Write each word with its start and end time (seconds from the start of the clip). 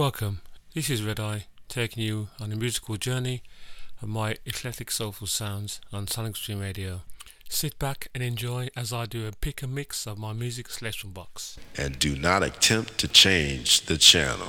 Welcome. 0.00 0.42
This 0.74 0.90
is 0.90 1.02
Red 1.02 1.18
Eye, 1.18 1.46
taking 1.68 2.04
you 2.04 2.28
on 2.40 2.52
a 2.52 2.56
musical 2.56 2.96
journey 2.96 3.42
of 4.00 4.08
my 4.08 4.36
eclectic 4.46 4.92
soulful 4.92 5.26
sounds 5.26 5.80
on 5.92 6.06
Sonic 6.06 6.36
Stream 6.36 6.60
Radio. 6.60 7.00
Sit 7.48 7.80
back 7.80 8.06
and 8.14 8.22
enjoy 8.22 8.68
as 8.76 8.92
I 8.92 9.06
do 9.06 9.26
a 9.26 9.32
pick 9.32 9.60
and 9.60 9.74
mix 9.74 10.06
of 10.06 10.16
my 10.16 10.32
music 10.32 10.70
selection 10.70 11.10
box. 11.10 11.58
And 11.76 11.98
do 11.98 12.14
not 12.16 12.44
attempt 12.44 12.98
to 12.98 13.08
change 13.08 13.86
the 13.86 13.96
channel. 13.96 14.46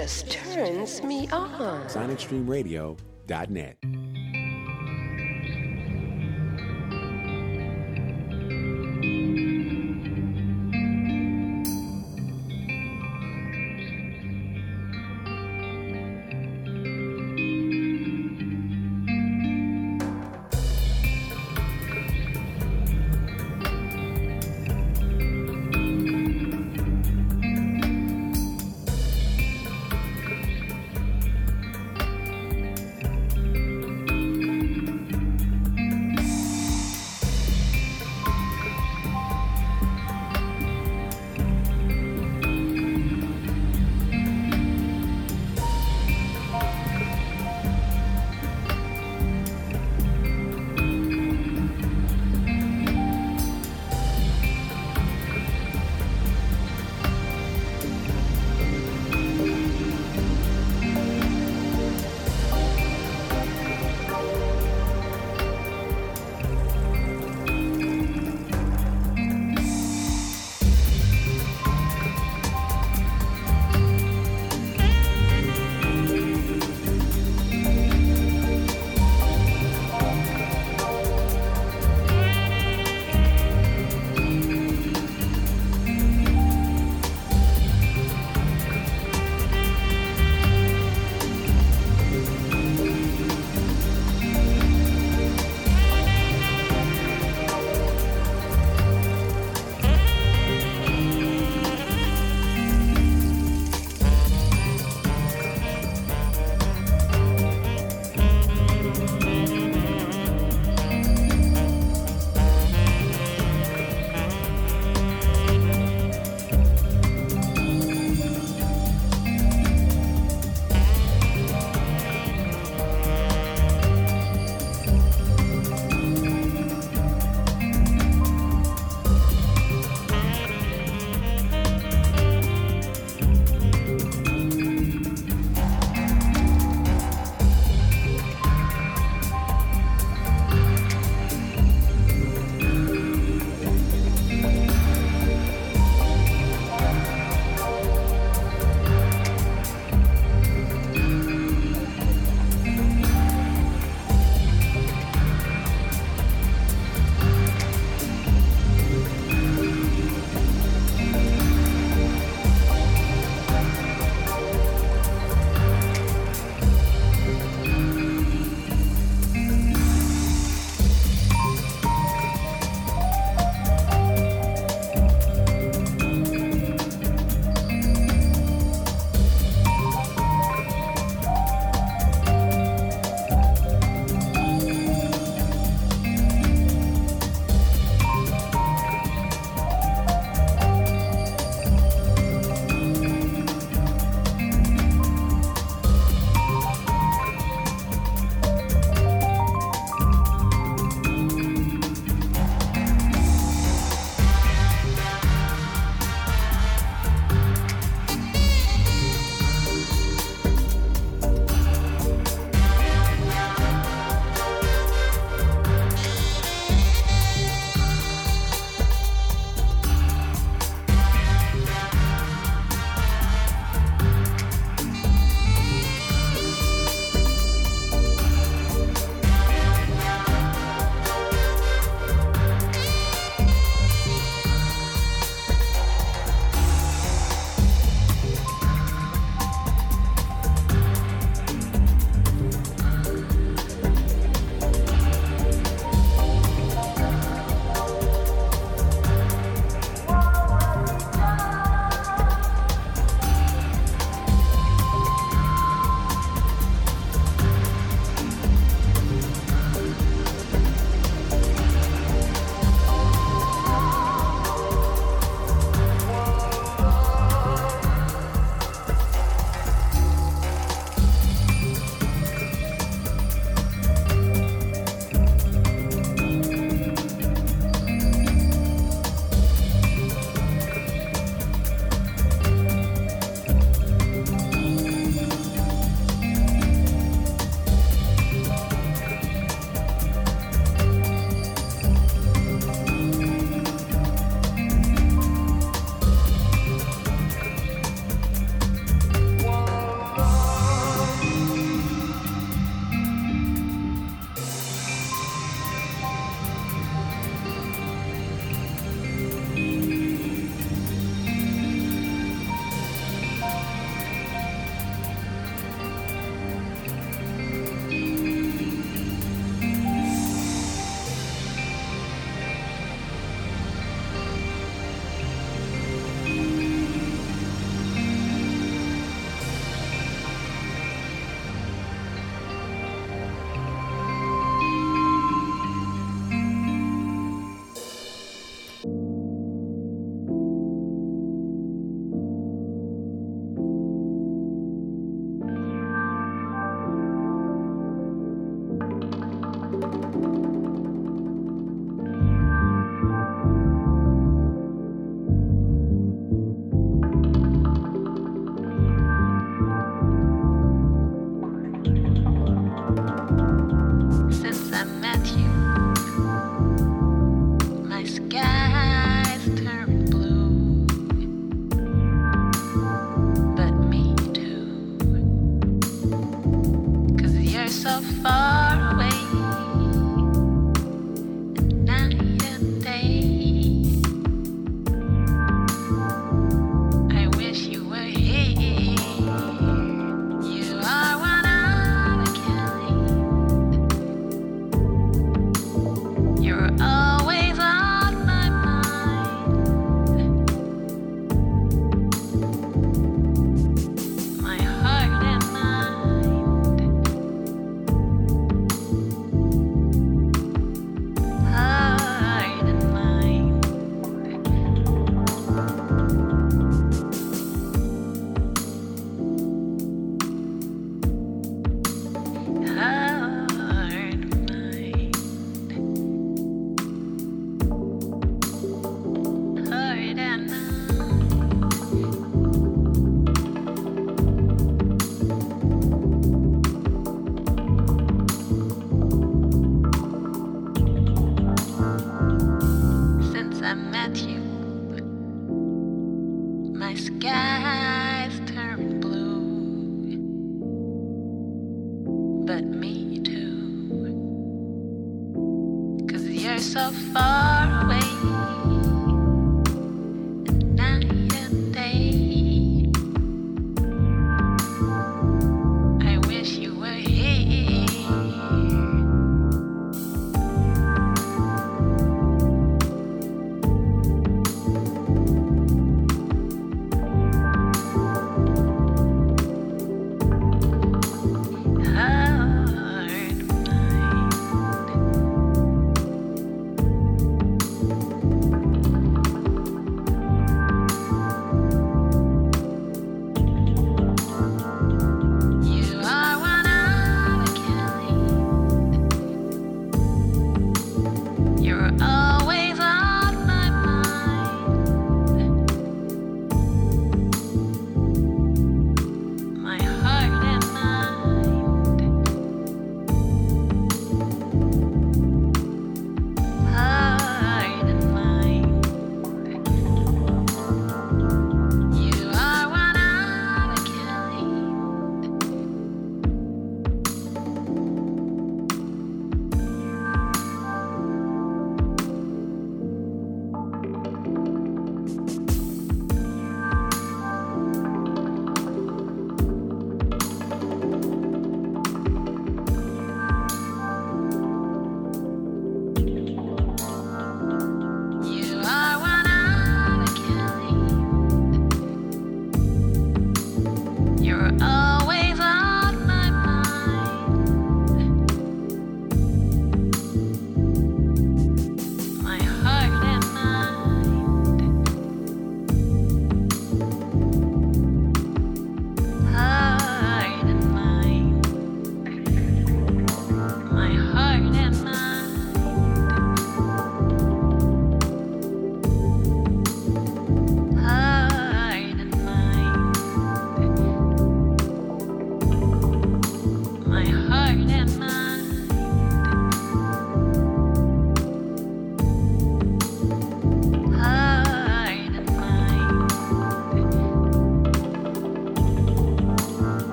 Just 0.00 0.30
turns 0.30 1.02
me 1.02 1.28
on. 1.28 1.84
SonicStreamRadio.net. 1.84 3.69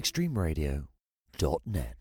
sonicstreamradio.net. 0.00 1.99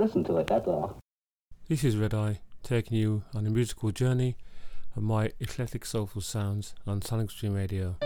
listen 0.00 0.24
to 0.24 0.38
it, 0.38 0.46
that's 0.46 0.66
all. 0.66 0.96
This 1.68 1.84
is 1.84 1.96
Red 1.96 2.14
Eye, 2.14 2.40
taking 2.62 2.96
you 2.96 3.22
on 3.34 3.46
a 3.46 3.50
musical 3.50 3.90
journey 3.90 4.36
of 4.96 5.02
my 5.02 5.32
eclectic 5.38 5.84
soulful 5.84 6.22
sounds 6.22 6.74
on 6.86 7.02
Sonic 7.02 7.30
Stream 7.30 7.54
Radio. 7.54 7.96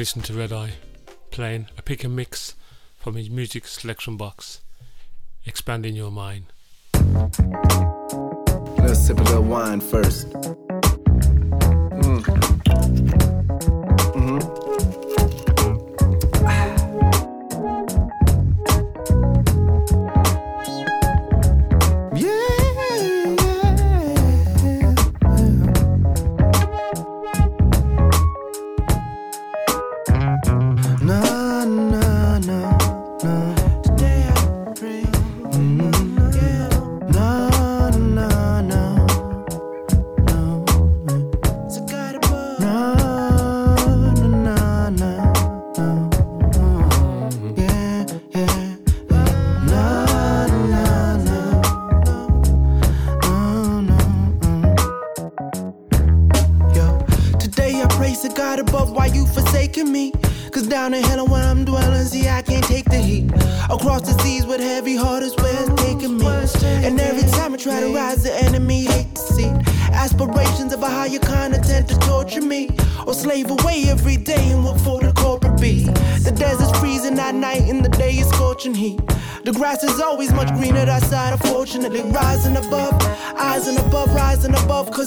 You're 0.00 0.22
to 0.22 0.32
Red 0.32 0.50
Eye, 0.50 0.72
playing 1.30 1.66
a 1.76 1.82
pick 1.82 2.04
and 2.04 2.16
mix 2.16 2.54
from 2.96 3.16
his 3.16 3.28
music 3.28 3.66
selection 3.66 4.16
box, 4.16 4.62
expanding 5.44 5.94
your 5.94 6.10
mind. 6.10 6.46
Let's 8.78 9.06
sip 9.06 9.20
a 9.20 9.22
little 9.22 9.42
wine 9.42 9.82
first. 9.82 10.28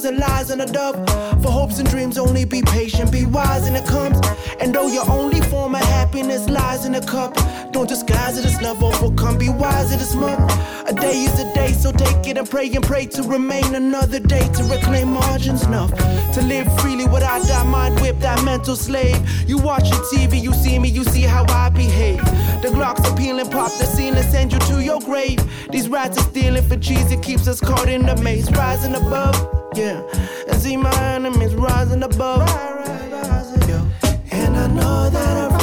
Cause 0.04 0.18
lies 0.18 0.50
in 0.50 0.60
a 0.60 0.66
dove. 0.66 0.96
For 1.42 1.50
hopes 1.50 1.78
and 1.78 1.88
dreams, 1.88 2.18
only 2.18 2.44
be 2.44 2.62
patient, 2.62 3.10
be 3.12 3.24
wise 3.24 3.66
and 3.66 3.76
it 3.76 3.86
comes. 3.86 4.20
And 4.60 4.74
though 4.74 4.88
your 4.88 5.08
only 5.10 5.40
form 5.40 5.74
of 5.74 5.82
happiness 5.82 6.48
lies 6.48 6.84
in 6.84 6.94
a 6.94 7.00
cup, 7.00 7.34
don't 7.72 7.88
disguise 7.88 8.38
it 8.38 8.44
as 8.44 8.60
love 8.62 8.82
overcome, 8.82 9.38
be 9.38 9.48
wise 9.48 9.92
it 9.92 10.00
as 10.00 10.14
much. 10.14 10.38
A 10.86 10.92
day 10.92 11.24
is 11.24 11.38
a 11.40 11.54
day, 11.54 11.72
so 11.72 11.92
take 11.92 12.26
it 12.26 12.36
and 12.36 12.48
pray 12.48 12.70
and 12.74 12.84
pray 12.84 13.06
to 13.06 13.22
remain 13.22 13.74
another 13.74 14.20
day 14.20 14.46
to 14.52 14.64
reclaim 14.64 15.08
margins 15.08 15.64
enough. 15.64 15.90
To 16.34 16.42
live 16.42 16.68
freely 16.80 17.06
without 17.06 17.42
that 17.42 17.66
mind 17.66 18.00
whip, 18.00 18.18
that 18.20 18.44
mental 18.44 18.76
slave. 18.76 19.16
You 19.48 19.58
watch 19.58 19.88
your 19.88 20.00
TV, 20.12 20.42
you 20.42 20.52
see 20.52 20.78
me, 20.78 20.88
you 20.88 21.04
see 21.04 21.22
how 21.22 21.44
I 21.48 21.70
behave. 21.70 22.18
The 22.62 22.68
Glocks 22.68 23.04
are 23.10 23.16
peeling, 23.16 23.50
pop 23.50 23.72
the 23.78 23.86
ceiling, 23.86 24.22
send 24.24 24.52
you 24.52 24.58
to 24.60 24.82
your 24.82 25.00
grave. 25.00 25.40
These 25.70 25.88
rats 25.88 26.18
are 26.18 26.28
stealing 26.30 26.66
for 26.68 26.76
cheese, 26.76 27.10
it 27.10 27.22
keeps 27.22 27.48
us 27.48 27.60
caught 27.60 27.88
in 27.88 28.06
the 28.06 28.16
maze. 28.16 28.50
Rising 28.52 28.94
above, 28.94 29.63
yeah. 29.76 30.02
And 30.48 30.60
see 30.60 30.76
my 30.76 30.94
enemies 31.14 31.54
rising 31.54 32.02
above. 32.02 32.48
Yo. 33.68 33.86
And 34.30 34.56
I 34.56 34.66
know 34.68 35.10
that 35.10 35.52
I 35.52 35.53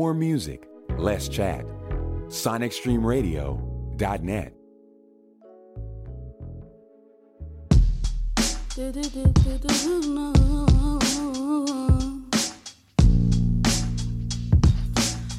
More 0.00 0.14
music, 0.14 0.66
less 0.96 1.28
chat. 1.28 1.66
SonicStreamRadio.net. 2.28 4.54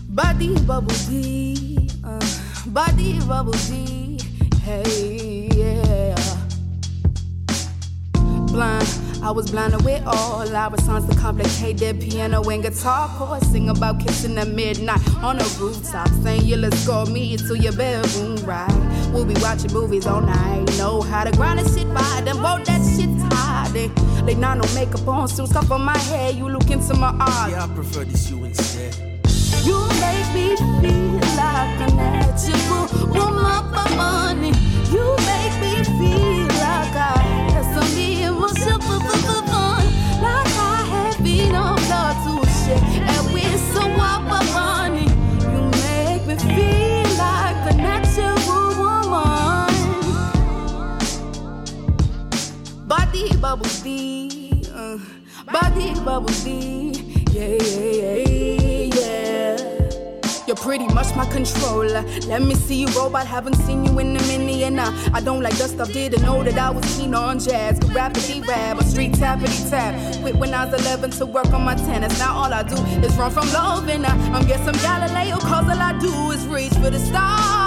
Body 0.10 0.60
bubble 0.60 0.94
tea, 1.10 1.90
uh, 2.04 2.22
body 2.68 3.20
bubble 3.22 3.54
tea, 3.54 4.20
hey 4.62 5.50
yeah. 5.56 6.16
Blind 8.46 8.88
I 9.24 9.30
was 9.30 9.52
blind 9.52 9.76
away 9.76 10.02
all 10.06 10.56
our 10.56 10.78
songs 10.80 11.08
to 11.08 11.16
complicated 11.20 12.02
piano 12.02 12.42
and 12.50 12.64
guitar 12.64 13.08
chords. 13.10 13.48
Sing 13.52 13.70
about 13.70 14.00
kissing 14.00 14.38
at 14.40 14.48
midnight 14.48 15.00
on 15.18 15.40
a 15.40 15.44
rooftop. 15.60 16.10
Saying 16.24 16.44
you 16.44 16.58
let's 16.58 16.88
go 16.88 17.06
meet 17.06 17.40
to 17.42 17.58
your 17.58 17.74
bedroom, 17.74 18.38
right? 18.38 18.68
We'll 19.14 19.26
be 19.26 19.36
watching 19.36 19.74
movies 19.74 20.08
all 20.08 20.22
night. 20.22 20.66
Know 20.78 21.02
how 21.02 21.24
to 21.24 21.32
grind 21.32 21.60
and 21.60 21.70
shit 21.70 21.88
by 21.94 22.22
them, 22.26 22.42
both 22.42 22.66
that 22.66 22.82
shit 22.96 23.10
tired. 23.30 23.74
They, 23.74 23.88
they 24.26 24.34
not 24.34 24.58
no 24.58 24.66
makeup 24.74 25.08
on, 25.08 25.28
suits 25.28 25.56
up 25.56 25.70
on 25.70 25.82
my 25.84 25.98
head. 25.98 26.36
You 26.36 26.50
look 26.50 26.72
into 26.72 26.96
my 26.96 27.16
eyes. 27.20 27.52
Yeah, 27.52 27.66
I 27.66 27.68
prefer 27.68 28.04
this 28.06 28.30
you 28.30 28.44
instead. 28.44 28.96
You 29.64 29.78
make 30.02 30.34
me 30.34 30.56
feel 30.82 31.20
like 31.38 31.80
a 31.80 31.94
natural 31.94 32.88
woman 33.14 33.64
for 33.70 33.96
money. 33.96 34.52
You 34.92 35.16
make 35.28 35.62
me 35.62 35.84
feel. 35.84 36.31
bubble 53.42 53.66
tea, 53.66 54.64
uh, 54.76 55.00
body 55.52 55.96
bubble 56.06 56.30
tea, 56.30 56.92
yeah, 57.32 57.58
yeah, 57.60 58.16
yeah, 58.30 58.96
yeah. 58.96 59.82
You're 60.46 60.56
pretty 60.56 60.88
much 60.94 61.16
my 61.16 61.26
controller. 61.26 62.04
Let 62.28 62.44
me 62.44 62.54
see 62.54 62.82
you, 62.82 62.88
robot. 62.90 63.26
Haven't 63.26 63.56
seen 63.56 63.84
you 63.84 63.98
in 64.00 64.16
a 64.16 64.22
minute, 64.22 64.62
and 64.62 64.80
I, 64.80 64.94
I 65.12 65.22
don't 65.22 65.42
like 65.42 65.58
dust 65.58 65.74
stuff. 65.74 65.92
Didn't 65.92 66.22
know 66.22 66.44
that 66.44 66.58
I 66.58 66.70
was 66.70 66.86
keen 66.96 67.16
on 67.16 67.40
jazz, 67.40 67.80
good 67.80 67.96
rapidly 67.96 68.42
rap, 68.42 68.80
a 68.80 68.84
street 68.84 69.14
tappity 69.14 69.70
tap. 69.70 70.22
Quit 70.22 70.36
when 70.36 70.54
I 70.54 70.66
was 70.66 70.80
11 70.82 71.12
to 71.12 71.26
work 71.26 71.52
on 71.52 71.64
my 71.64 71.76
tennis. 71.76 72.20
Now 72.20 72.36
all 72.36 72.54
I 72.54 72.62
do 72.62 72.76
is 73.06 73.16
run 73.18 73.32
from 73.32 73.52
love, 73.54 73.90
and 73.90 74.06
I, 74.06 74.16
I'm 74.34 74.46
guessing 74.46 74.76
Galileo, 74.84 75.38
cause 75.40 75.68
all 75.68 75.82
I 75.82 75.98
do 76.00 76.32
is 76.32 76.46
reach 76.46 76.74
for 76.74 76.92
the 76.92 77.00
stars 77.00 77.61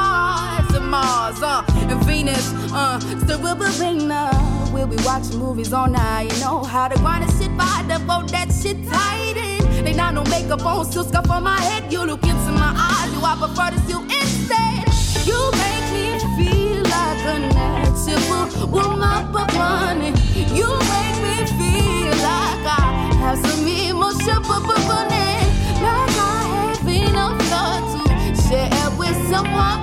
and 0.75 0.91
Mars, 0.91 1.43
uh, 1.43 1.63
and 1.91 2.05
Venus, 2.05 2.53
uh, 2.73 2.99
still 3.21 3.41
we'll 3.41 3.55
be 3.55 3.67
ring, 3.79 4.11
uh, 4.11 4.71
we'll 4.73 4.87
be 4.87 4.97
watching 5.05 5.39
movies 5.39 5.73
all 5.73 5.89
night. 5.89 6.33
You 6.33 6.41
know 6.41 6.63
how 6.63 6.89
to 6.89 6.97
grind 6.99 7.25
and 7.25 7.33
sit 7.33 7.57
by 7.57 7.85
the 7.89 7.99
boat, 8.05 8.29
that 8.31 8.49
shit 8.53 8.79
tight 8.87 9.37
in. 9.37 9.85
They 9.85 9.93
not 9.93 10.15
no 10.15 10.25
makeup 10.25 10.65
on, 10.65 10.85
still 10.87 11.05
scuff 11.05 11.31
on 11.31 11.43
my 11.43 11.61
head. 11.61 11.93
You 11.93 12.05
look 12.05 12.23
into 12.23 12.53
my 12.53 12.73
eyes, 12.77 13.13
you 13.15 13.21
I 13.23 13.37
prefer 13.37 13.71
to 13.71 13.79
see 13.87 13.93
you 13.93 14.03
instead. 14.21 14.85
You 15.29 15.41
make 15.63 15.87
me 15.97 16.07
feel 16.37 16.83
like 16.95 17.21
a 17.33 17.39
natural 17.59 18.67
woman, 18.69 19.33
but 19.33 19.53
money. 19.55 20.13
You 20.59 20.69
make 20.93 21.19
me 21.25 21.37
feel 21.59 22.15
like 22.29 22.65
I 22.79 23.13
have 23.23 23.39
some 23.39 23.67
emotion, 23.67 24.43
but 24.43 24.63
but 24.67 24.81
money. 24.87 25.35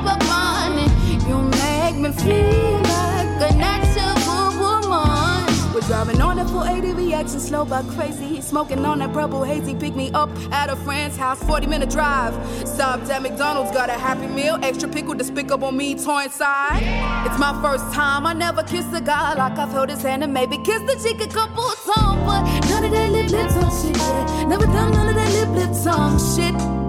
With 0.03 0.27
money. 0.27 0.87
You 1.27 1.41
make 1.41 1.95
me 1.95 2.11
feel 2.11 2.81
like 2.81 3.51
a 3.51 3.55
natural 3.55 4.49
woman. 4.59 5.73
We're 5.73 5.81
driving 5.81 6.21
on 6.21 6.37
the 6.37 6.45
480 6.45 6.93
reaction 6.93 7.39
slow 7.39 7.65
but 7.65 7.87
crazy. 7.89 8.41
Smoking 8.41 8.83
on 8.85 8.99
that 8.99 9.13
purple 9.13 9.43
hazy. 9.43 9.75
Pick 9.75 9.95
me 9.95 10.11
up 10.11 10.29
at 10.51 10.69
a 10.69 10.75
friend's 10.75 11.17
house, 11.17 11.41
40 11.43 11.67
minute 11.67 11.89
drive. 11.89 12.33
Stopped 12.67 13.09
at 13.09 13.21
McDonald's, 13.21 13.71
got 13.71 13.89
a 13.89 13.93
happy 13.93 14.27
meal. 14.27 14.57
Extra 14.61 14.89
pickle 14.89 15.13
despicable 15.13 15.71
me, 15.71 15.95
torn 15.95 16.29
side. 16.29 16.81
It's 17.25 17.39
my 17.39 17.53
first 17.61 17.93
time. 17.93 18.25
I 18.25 18.33
never 18.33 18.63
kissed 18.63 18.93
a 18.93 19.01
guy 19.01 19.35
like 19.35 19.57
I've 19.57 19.71
held 19.71 19.89
his 19.89 20.01
hand 20.01 20.23
and 20.23 20.33
maybe 20.33 20.57
kissed 20.57 20.87
the 20.87 20.95
chick 20.95 21.21
a 21.21 21.31
couple 21.31 21.63
times. 21.93 22.21
But 22.25 22.41
none 22.69 22.83
of 22.85 22.91
that 22.91 23.11
lip 23.11 23.29
lip 23.29 23.49
shit. 23.81 24.47
Never 24.47 24.65
done 24.65 24.91
none 24.91 25.09
of 25.09 25.15
that 25.15 25.31
lip 25.33 25.49
lip 25.49 25.83
tongue 25.83 26.19
shit. 26.35 26.80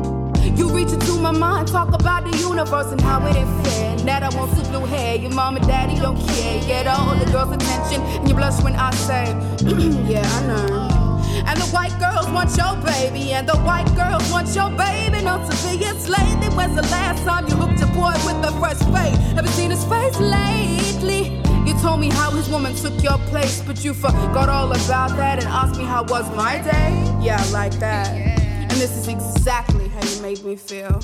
You 0.57 0.69
reach 0.71 0.93
into 0.93 1.13
my 1.19 1.31
mind, 1.31 1.69
talk 1.69 1.93
about 1.93 2.31
the 2.31 2.37
universe 2.39 2.93
and 2.93 3.01
how 3.01 3.25
it 3.27 3.37
ain't 3.37 3.67
fair. 3.67 3.97
That 3.99 4.23
I 4.23 4.37
want 4.37 4.53
super 4.57 4.71
blue 4.71 4.87
hair, 4.87 5.17
your 5.17 5.31
mom 5.31 5.57
and 5.57 5.67
daddy 5.67 5.97
don't 5.97 6.19
care. 6.29 6.61
Get 6.67 6.87
all 6.87 7.15
the 7.15 7.31
girls' 7.31 7.53
attention 7.53 8.03
and 8.03 8.29
you 8.29 8.35
blush 8.35 8.63
when 8.63 8.75
I 8.75 8.91
say, 8.95 9.25
Yeah, 10.11 10.23
I 10.27 10.47
know. 10.47 11.03
And 11.47 11.61
the 11.61 11.67
white 11.67 11.97
girls 11.99 12.29
want 12.31 12.57
your 12.57 12.77
baby, 12.85 13.33
and 13.33 13.49
the 13.49 13.57
white 13.59 13.89
girls 13.97 14.31
want 14.31 14.55
your 14.55 14.71
baby. 14.71 15.23
Not 15.23 15.51
to 15.51 15.57
be 15.69 15.85
a 15.85 15.95
slave. 15.95 16.41
Then 16.41 16.55
when's 16.55 16.77
the 16.77 16.83
last 16.83 17.25
time 17.25 17.49
you 17.49 17.57
hooked 17.57 17.81
your 17.81 17.89
boy 17.89 18.13
with 18.27 18.45
a 18.45 18.53
fresh 18.59 18.79
face? 18.93 19.19
You 19.35 19.49
seen 19.53 19.71
his 19.71 19.85
face 19.85 20.19
lately? 20.19 21.41
You 21.67 21.75
told 21.81 22.01
me 22.01 22.11
how 22.11 22.31
his 22.31 22.49
woman 22.49 22.75
took 22.75 23.03
your 23.03 23.19
place, 23.31 23.63
but 23.63 23.85
you 23.85 23.95
forgot 23.95 24.49
all 24.49 24.73
about 24.73 25.17
that 25.17 25.39
and 25.39 25.49
asked 25.49 25.79
me 25.79 25.85
how 25.85 26.03
was 26.05 26.29
my 26.37 26.59
day. 26.59 26.91
Yeah, 27.21 27.43
like 27.53 27.73
that. 27.79 28.42
And 28.73 28.81
this 28.81 28.97
is 28.97 29.09
exactly 29.09 29.87
how 29.89 30.03
you 30.03 30.23
made 30.23 30.43
me 30.45 30.57
feel. 30.57 30.99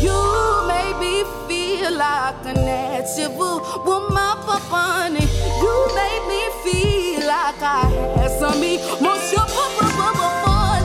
You 0.00 0.16
made 0.66 0.96
me 0.98 1.22
feel 1.46 1.92
like 1.92 2.46
a 2.46 2.54
natural 2.54 3.60
woman 3.84 4.36
for 4.46 4.58
funny. 4.72 5.26
You 5.60 5.74
made 5.94 6.24
me 6.26 6.42
feel 6.64 7.28
like 7.28 7.60
I 7.60 7.84
had 8.16 8.30
some 8.40 8.62
emotion 8.64 9.46
for 9.54 9.68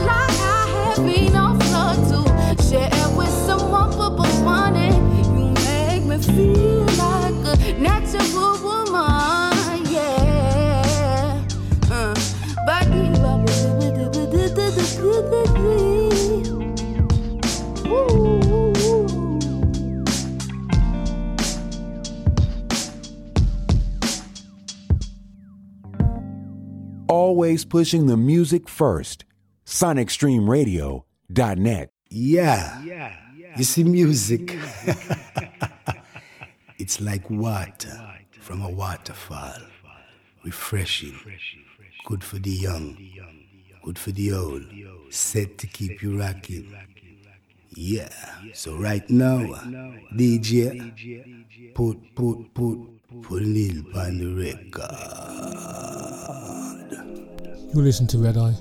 like 0.04 0.36
I 0.44 0.94
have 0.94 1.08
enough 1.08 1.58
love 1.72 1.96
to 2.10 2.62
share 2.62 3.08
with 3.16 3.32
someone 3.46 3.90
for 3.92 4.26
funny. 4.44 4.88
You 5.34 5.46
make 5.64 6.04
me 6.04 6.18
feel 6.18 6.79
Always 27.10 27.64
pushing 27.64 28.06
the 28.06 28.16
music 28.16 28.68
first. 28.68 29.24
SonicStreamRadio.net. 29.66 31.90
Yeah. 32.08 32.82
Yeah. 32.84 33.16
You 33.56 33.64
see, 33.64 33.82
music. 33.82 34.56
it's 36.78 37.00
like 37.00 37.28
water 37.28 37.98
from 38.40 38.62
a 38.62 38.70
waterfall. 38.70 39.58
Refreshing. 40.44 41.18
Good 42.06 42.22
for 42.22 42.38
the 42.38 42.50
young. 42.50 42.96
Good 43.82 43.98
for 43.98 44.12
the 44.12 44.32
old. 44.32 44.66
Set 45.10 45.58
to 45.58 45.66
keep 45.66 46.00
you 46.02 46.20
rocking. 46.20 46.72
Yeah. 47.74 48.10
So 48.54 48.76
right 48.76 49.10
now, 49.10 49.40
DJ, 50.14 51.74
put, 51.74 51.98
put, 52.14 52.54
put, 52.54 52.78
put 53.22 53.42
a 53.42 53.44
little 53.44 53.98
on 53.98 54.18
the 54.18 54.32
record. 54.32 54.94
You 57.72 57.82
listen 57.82 58.08
to 58.08 58.18
Red 58.18 58.36
Eye 58.36 58.54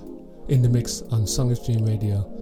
in 0.49 0.61
the 0.61 0.69
mix 0.69 1.01
on 1.11 1.25
Sonic 1.25 1.57
Stream 1.57 1.83
Radio. 1.83 2.38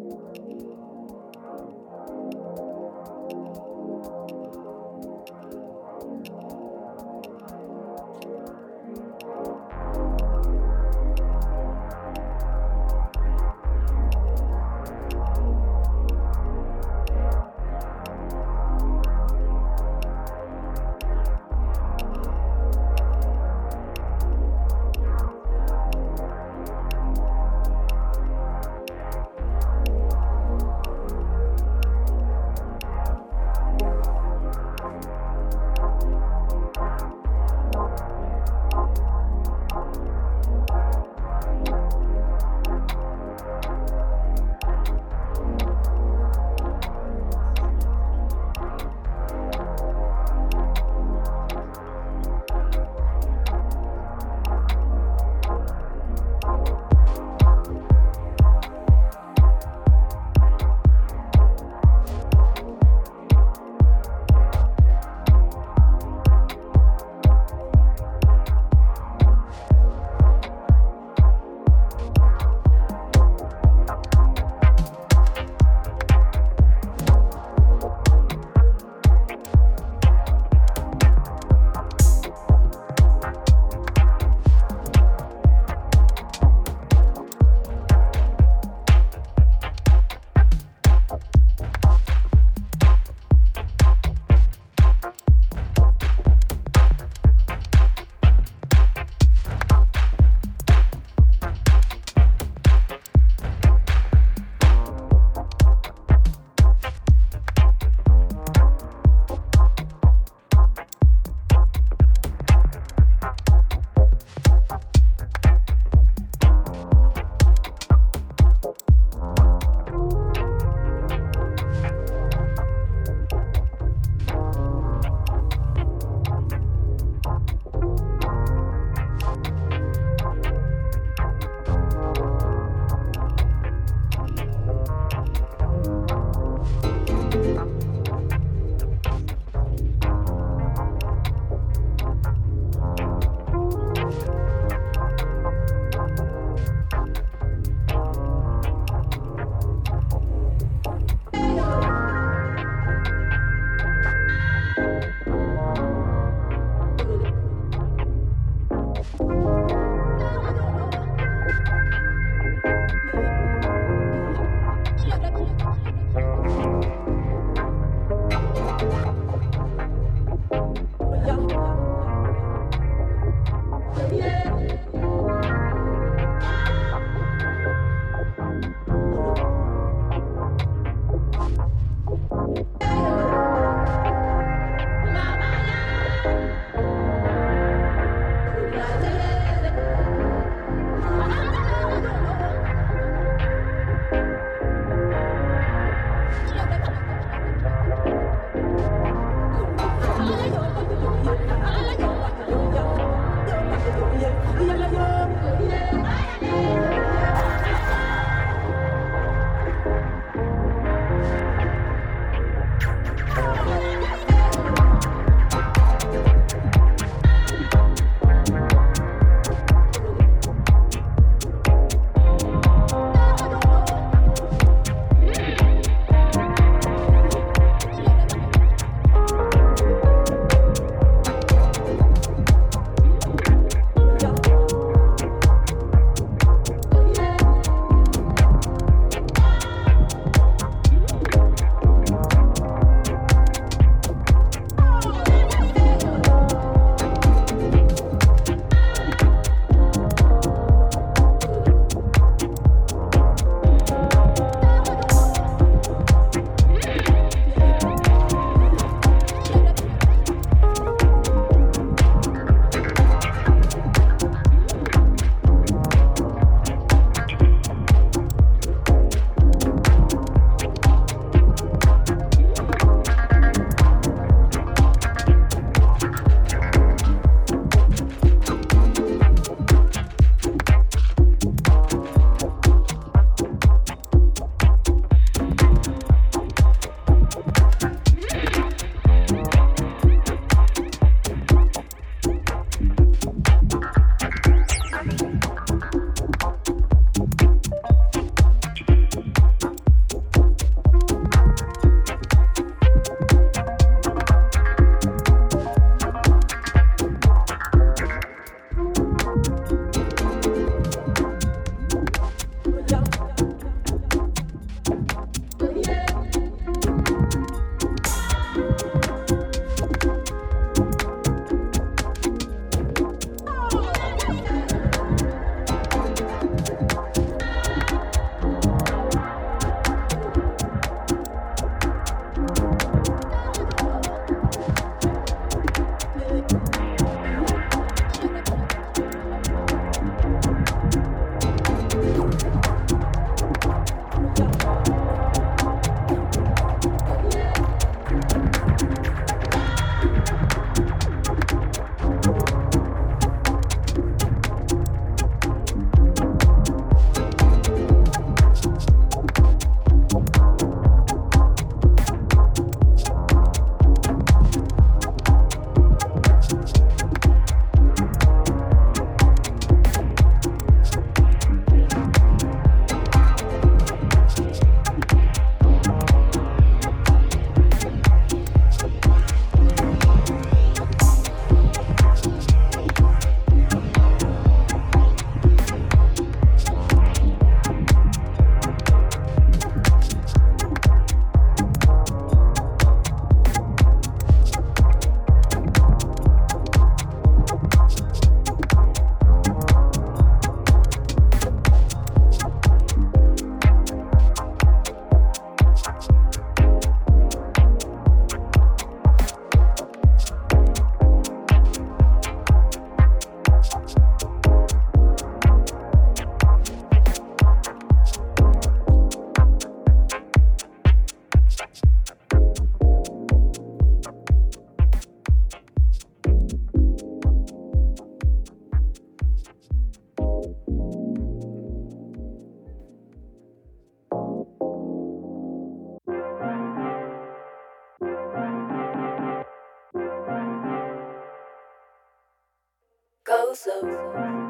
Go 443.48 444.47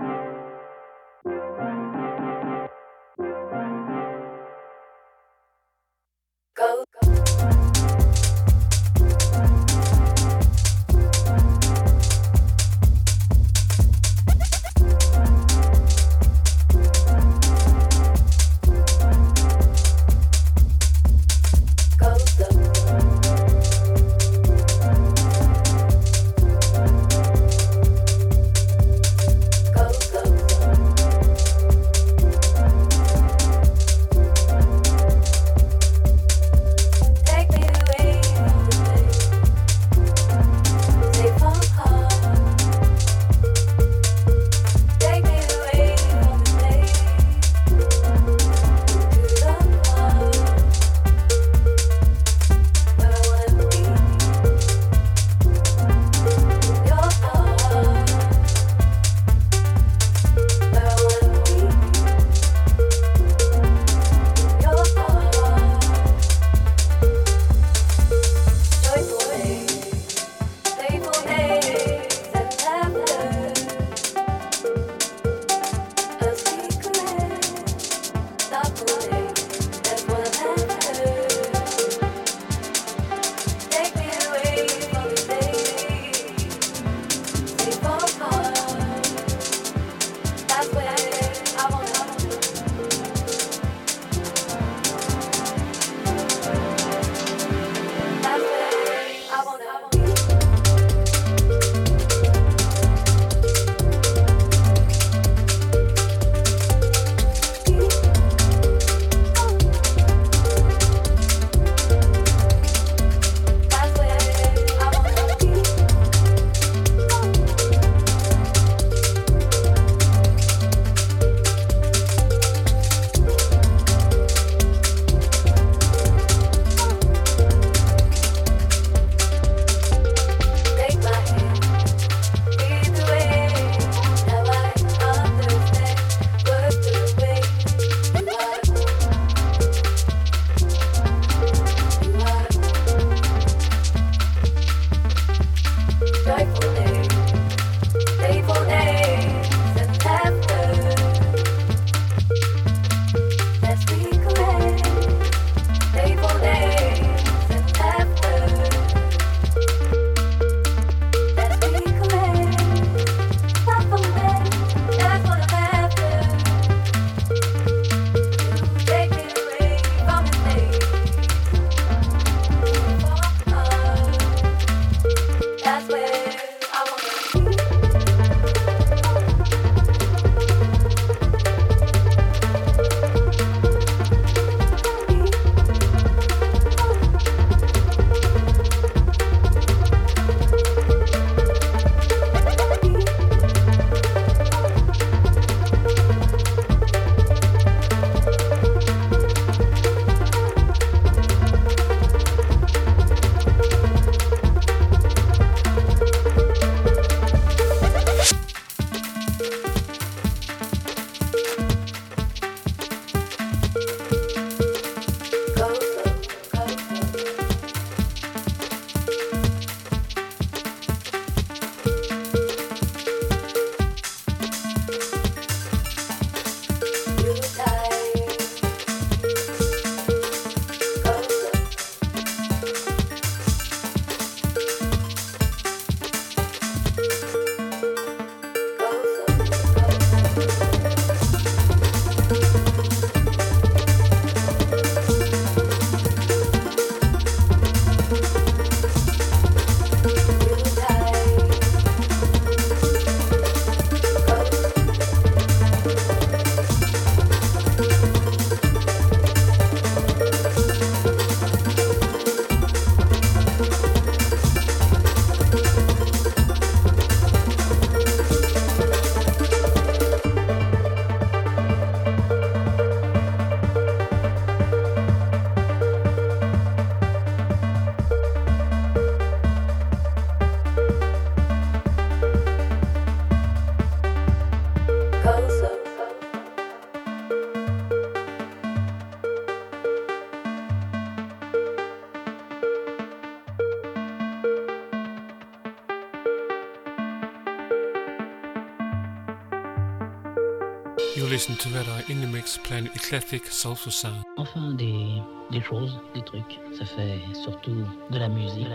Enfin, 304.37 304.71
des, 304.73 305.07
des 305.51 305.61
choses, 305.61 305.97
des 306.13 306.21
trucs. 306.23 306.59
Ça 306.77 306.85
fait 306.85 307.19
surtout 307.33 307.85
de 308.11 308.17
la 308.19 308.29
musique. 308.29 308.67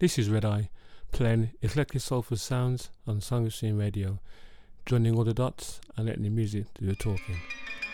This 0.00 0.16
is 0.16 0.30
Red 0.30 0.44
Eye, 0.44 0.70
playing 1.10 1.50
eclectic 1.60 2.00
soulful 2.00 2.36
sounds 2.36 2.90
on 3.08 3.20
Stream 3.20 3.78
Radio, 3.78 4.20
joining 4.86 5.16
all 5.16 5.24
the 5.24 5.34
dots 5.34 5.80
and 5.96 6.06
letting 6.06 6.22
the 6.22 6.30
music 6.30 6.66
do 6.78 6.86
the 6.86 6.94
talking. 6.94 7.40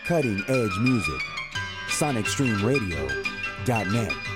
Cutting 0.05 0.39
edge 0.47 0.77
music. 0.81 1.19
SonicStreamRadio.net. 1.87 4.34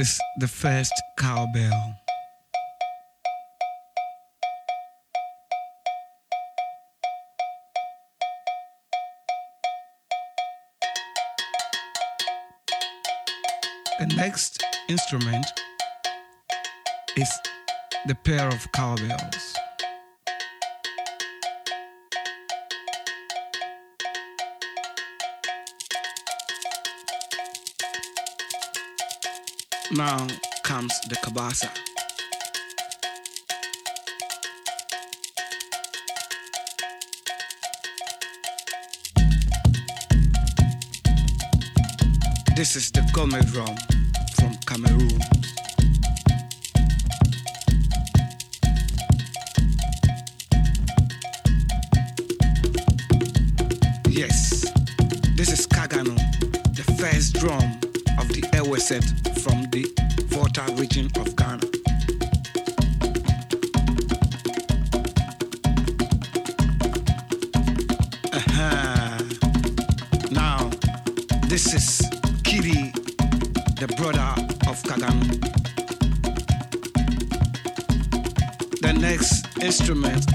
is 0.00 0.18
the 0.38 0.48
first 0.48 0.94
cowbell. 1.18 1.94
The 13.98 14.06
next 14.16 14.64
instrument 14.88 15.44
is 17.16 17.30
the 18.06 18.14
pair 18.24 18.48
of 18.48 18.72
cowbells. 18.72 19.59
Now 29.92 30.24
comes 30.62 30.94
the 31.08 31.16
cabasa. 31.16 31.68
This 42.54 42.76
is 42.76 42.92
the 42.92 43.00
Gome 43.12 43.40
drum 43.50 43.74
from 44.36 44.54
Cameroon. 44.64 45.20
Yes, 54.08 54.66
this 55.34 55.50
is 55.52 55.66
Kagano, 55.66 56.14
the 56.76 56.84
first 56.96 57.34
drum 57.40 57.80
of 58.20 58.28
the 58.28 58.48
Ewe 58.54 58.78
set 58.78 59.29
from 59.40 59.62
the 59.70 59.86
Volta 60.26 60.62
region 60.76 61.08
of 61.16 61.34
Ghana. 61.36 61.64
Uh-huh. 68.32 69.18
Now, 70.30 70.70
this 71.48 71.72
is 71.72 72.00
Kiri, 72.44 72.92
the 73.80 73.88
brother 73.96 74.34
of 74.68 74.82
Kagano. 74.82 75.40
The 78.82 78.92
next 78.92 79.46
instruments 79.62 80.29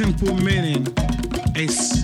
simple 0.00 0.34
meaning 0.36 0.86
is 1.54 1.99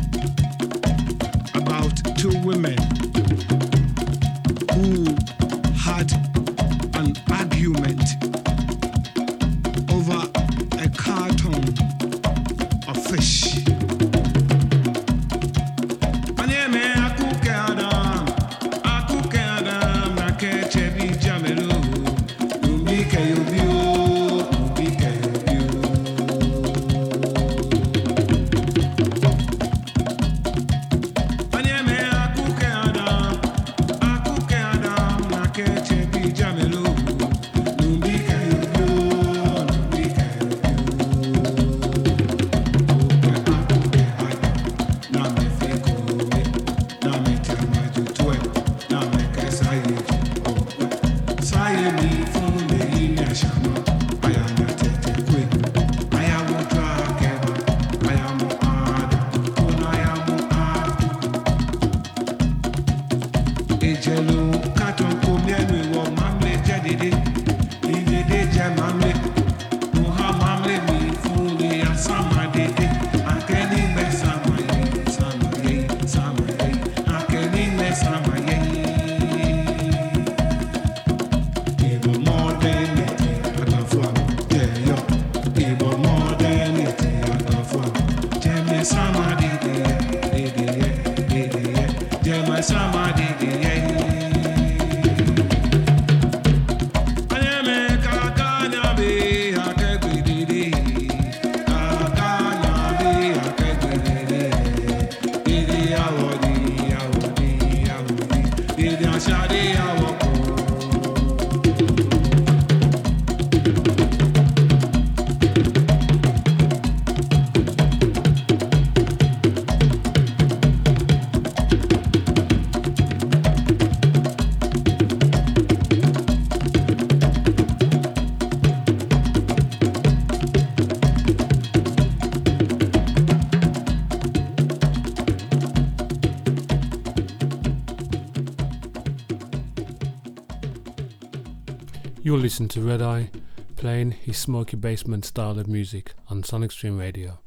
listen 142.47 142.69
to 142.69 142.81
Red 142.81 143.03
Eye 143.03 143.29
playing 143.75 144.13
his 144.13 144.39
smoky 144.39 144.77
basement 144.77 145.25
style 145.25 145.59
of 145.59 145.67
music 145.67 146.13
on 146.31 146.45
Sonic 146.45 146.71
Stream 146.71 146.97
Radio. 146.97 147.41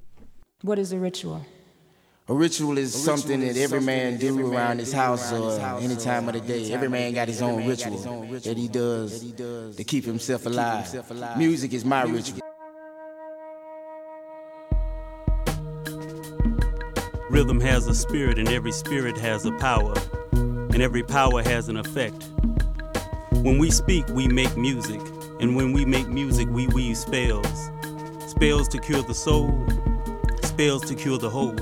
What 0.61 0.77
is 0.77 0.91
a 0.91 0.99
ritual? 0.99 1.45
A 2.27 2.33
ritual 2.33 2.77
is 2.77 3.01
something 3.01 3.39
that 3.39 3.55
every 3.55 3.79
man 3.79 4.17
do 4.17 4.53
around 4.53 4.79
his 4.79 4.91
house 4.91 5.31
uh, 5.31 5.41
or 5.41 5.79
any 5.79 5.95
time 5.95 6.27
of 6.27 6.33
the 6.33 6.41
day. 6.41 6.73
Every 6.73 6.89
man 6.89 7.13
got 7.13 7.29
his 7.29 7.41
own 7.41 7.65
ritual 7.65 7.97
that 8.39 8.57
he 8.57 8.67
does 8.67 9.31
to 9.77 9.83
keep 9.85 10.03
himself 10.03 10.45
alive. 10.45 11.37
Music 11.37 11.71
is 11.71 11.85
my 11.85 12.03
ritual. 12.03 12.41
Rhythm 17.29 17.61
has 17.61 17.87
a 17.87 17.95
spirit, 17.95 18.37
and 18.37 18.49
every 18.49 18.73
spirit 18.73 19.17
has 19.17 19.45
a 19.45 19.53
power, 19.53 19.93
and 20.33 20.81
every 20.81 21.03
power 21.03 21.41
has 21.41 21.69
an 21.69 21.77
effect. 21.77 22.29
When 23.41 23.57
we 23.57 23.71
speak, 23.71 24.05
we 24.09 24.27
make 24.27 24.57
music, 24.57 24.99
and 25.39 25.55
when 25.55 25.71
we 25.71 25.85
make 25.85 26.09
music, 26.09 26.49
we 26.49 26.67
weave 26.67 26.97
spells. 26.97 27.71
Spells 28.27 28.67
to 28.67 28.79
cure 28.79 29.01
the 29.01 29.13
soul, 29.13 29.65
spells 30.43 30.83
to 30.89 30.93
cure 30.93 31.17
the 31.17 31.29
whole. 31.29 31.55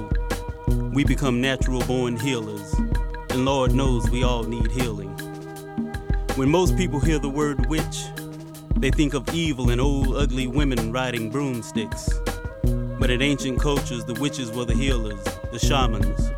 we 0.92 1.04
become 1.04 1.40
natural 1.40 1.82
born 1.82 2.18
healers. 2.18 2.74
And 3.30 3.46
Lord 3.46 3.76
knows 3.76 4.10
we 4.10 4.24
all 4.24 4.42
need 4.42 4.72
healing. 4.72 5.10
When 6.34 6.50
most 6.50 6.76
people 6.76 7.00
hear 7.00 7.20
the 7.20 7.30
word 7.30 7.68
witch, 7.68 8.06
they 8.78 8.90
think 8.90 9.14
of 9.14 9.30
evil 9.32 9.70
and 9.70 9.80
old 9.80 10.16
ugly 10.16 10.48
women 10.48 10.92
riding 10.92 11.30
broomsticks. 11.30 12.10
But 13.00 13.12
in 13.12 13.22
ancient 13.22 13.62
cultures, 13.62 14.04
the 14.04 14.16
witches 14.16 14.50
were 14.52 14.66
the 14.66 14.74
healers, 14.74 15.24
the 15.52 15.60
shamans, 15.60 16.32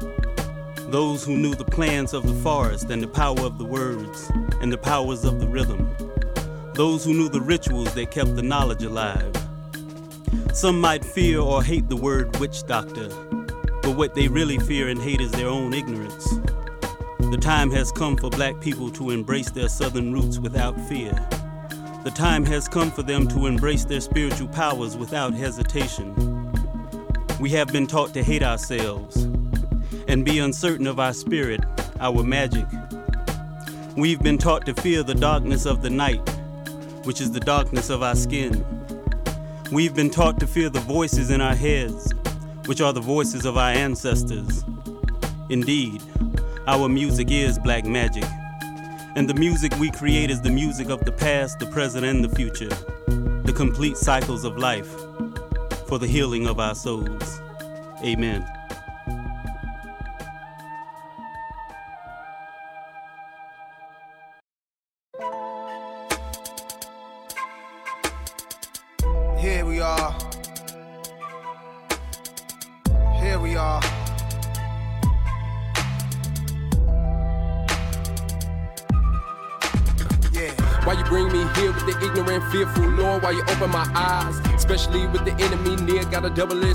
those 0.92 1.24
who 1.24 1.38
knew 1.38 1.56
the 1.56 1.64
plans 1.64 2.14
of 2.14 2.28
the 2.28 2.36
forest 2.42 2.90
and 2.90 3.02
the 3.02 3.08
power 3.08 3.40
of 3.40 3.58
the 3.58 3.64
words 3.64 4.30
and 4.62 4.72
the 4.72 4.78
powers 4.78 5.24
of 5.26 5.40
the 5.40 5.48
rhythm, 5.48 5.90
those 6.74 7.06
who 7.06 7.14
knew 7.14 7.30
the 7.30 7.42
rituals 7.42 7.94
that 7.94 8.12
kept 8.12 8.36
the 8.36 8.42
knowledge 8.42 8.84
alive. 8.84 9.36
Some 10.54 10.80
might 10.80 11.06
fear 11.06 11.40
or 11.40 11.64
hate 11.64 11.90
the 11.90 11.96
word 11.96 12.36
witch 12.40 12.66
doctor, 12.66 13.10
but 13.82 13.96
what 13.96 14.16
they 14.16 14.28
really 14.28 14.58
fear 14.60 14.90
and 14.90 15.02
hate 15.02 15.22
is 15.22 15.32
their 15.32 15.48
own 15.48 15.74
ignorance. 15.74 16.28
The 17.20 17.38
time 17.40 17.70
has 17.72 17.92
come 17.92 18.18
for 18.18 18.30
black 18.30 18.60
people 18.60 18.90
to 18.92 19.12
embrace 19.12 19.52
their 19.52 19.70
southern 19.70 20.12
roots 20.12 20.40
without 20.40 20.80
fear. 20.88 21.12
The 22.04 22.12
time 22.16 22.46
has 22.46 22.68
come 22.68 22.92
for 22.92 23.04
them 23.04 23.28
to 23.28 23.46
embrace 23.46 23.86
their 23.86 24.02
spiritual 24.02 24.48
powers 24.48 24.98
without 24.98 25.34
hesitation. 25.34 26.16
We 27.40 27.52
have 27.52 27.68
been 27.68 27.88
taught 27.88 28.14
to 28.16 28.24
hate 28.24 28.42
ourselves 28.42 29.16
and 30.08 30.26
be 30.26 30.40
uncertain 30.40 30.88
of 30.88 31.00
our 31.00 31.14
spirit, 31.14 31.62
our 32.00 32.24
magic. 32.24 32.66
We've 34.00 34.24
been 34.24 34.38
taught 34.38 34.66
to 34.68 34.74
fear 34.76 35.04
the 35.04 35.14
darkness 35.14 35.66
of 35.66 35.82
the 35.82 35.90
night, 35.90 36.26
which 37.04 37.20
is 37.20 37.34
the 37.34 37.42
darkness 37.42 37.90
of 37.90 38.02
our 38.02 38.16
skin. 38.16 38.66
We've 39.74 39.94
been 39.94 40.10
taught 40.10 40.40
to 40.40 40.48
fear 40.48 40.70
the 40.70 40.80
voices 40.80 41.32
in 41.32 41.42
our 41.42 41.54
heads, 41.54 42.14
which 42.66 42.80
are 42.80 42.94
the 42.94 43.02
voices 43.02 43.44
of 43.44 43.58
our 43.58 43.72
ancestors. 43.72 44.64
Indeed, 45.50 46.02
our 46.66 46.88
music 46.88 47.30
is 47.30 47.60
black 47.60 47.84
magic. 47.84 48.24
And 49.18 49.30
the 49.30 49.34
music 49.34 49.78
we 49.78 49.92
create 49.92 50.32
is 50.32 50.40
the 50.42 50.50
music 50.50 50.88
of 50.90 51.04
the 51.04 51.12
past, 51.12 51.60
the 51.60 51.66
present, 51.66 52.06
and 52.06 52.24
the 52.24 52.34
future. 52.34 52.70
The 53.44 53.54
complete 53.54 53.98
cycles 53.98 54.46
of 54.46 54.58
life 54.58 54.96
for 55.88 56.00
the 56.00 56.08
healing 56.08 56.48
of 56.48 56.62
our 56.62 56.74
souls. 56.74 57.42
Amen. 58.02 58.50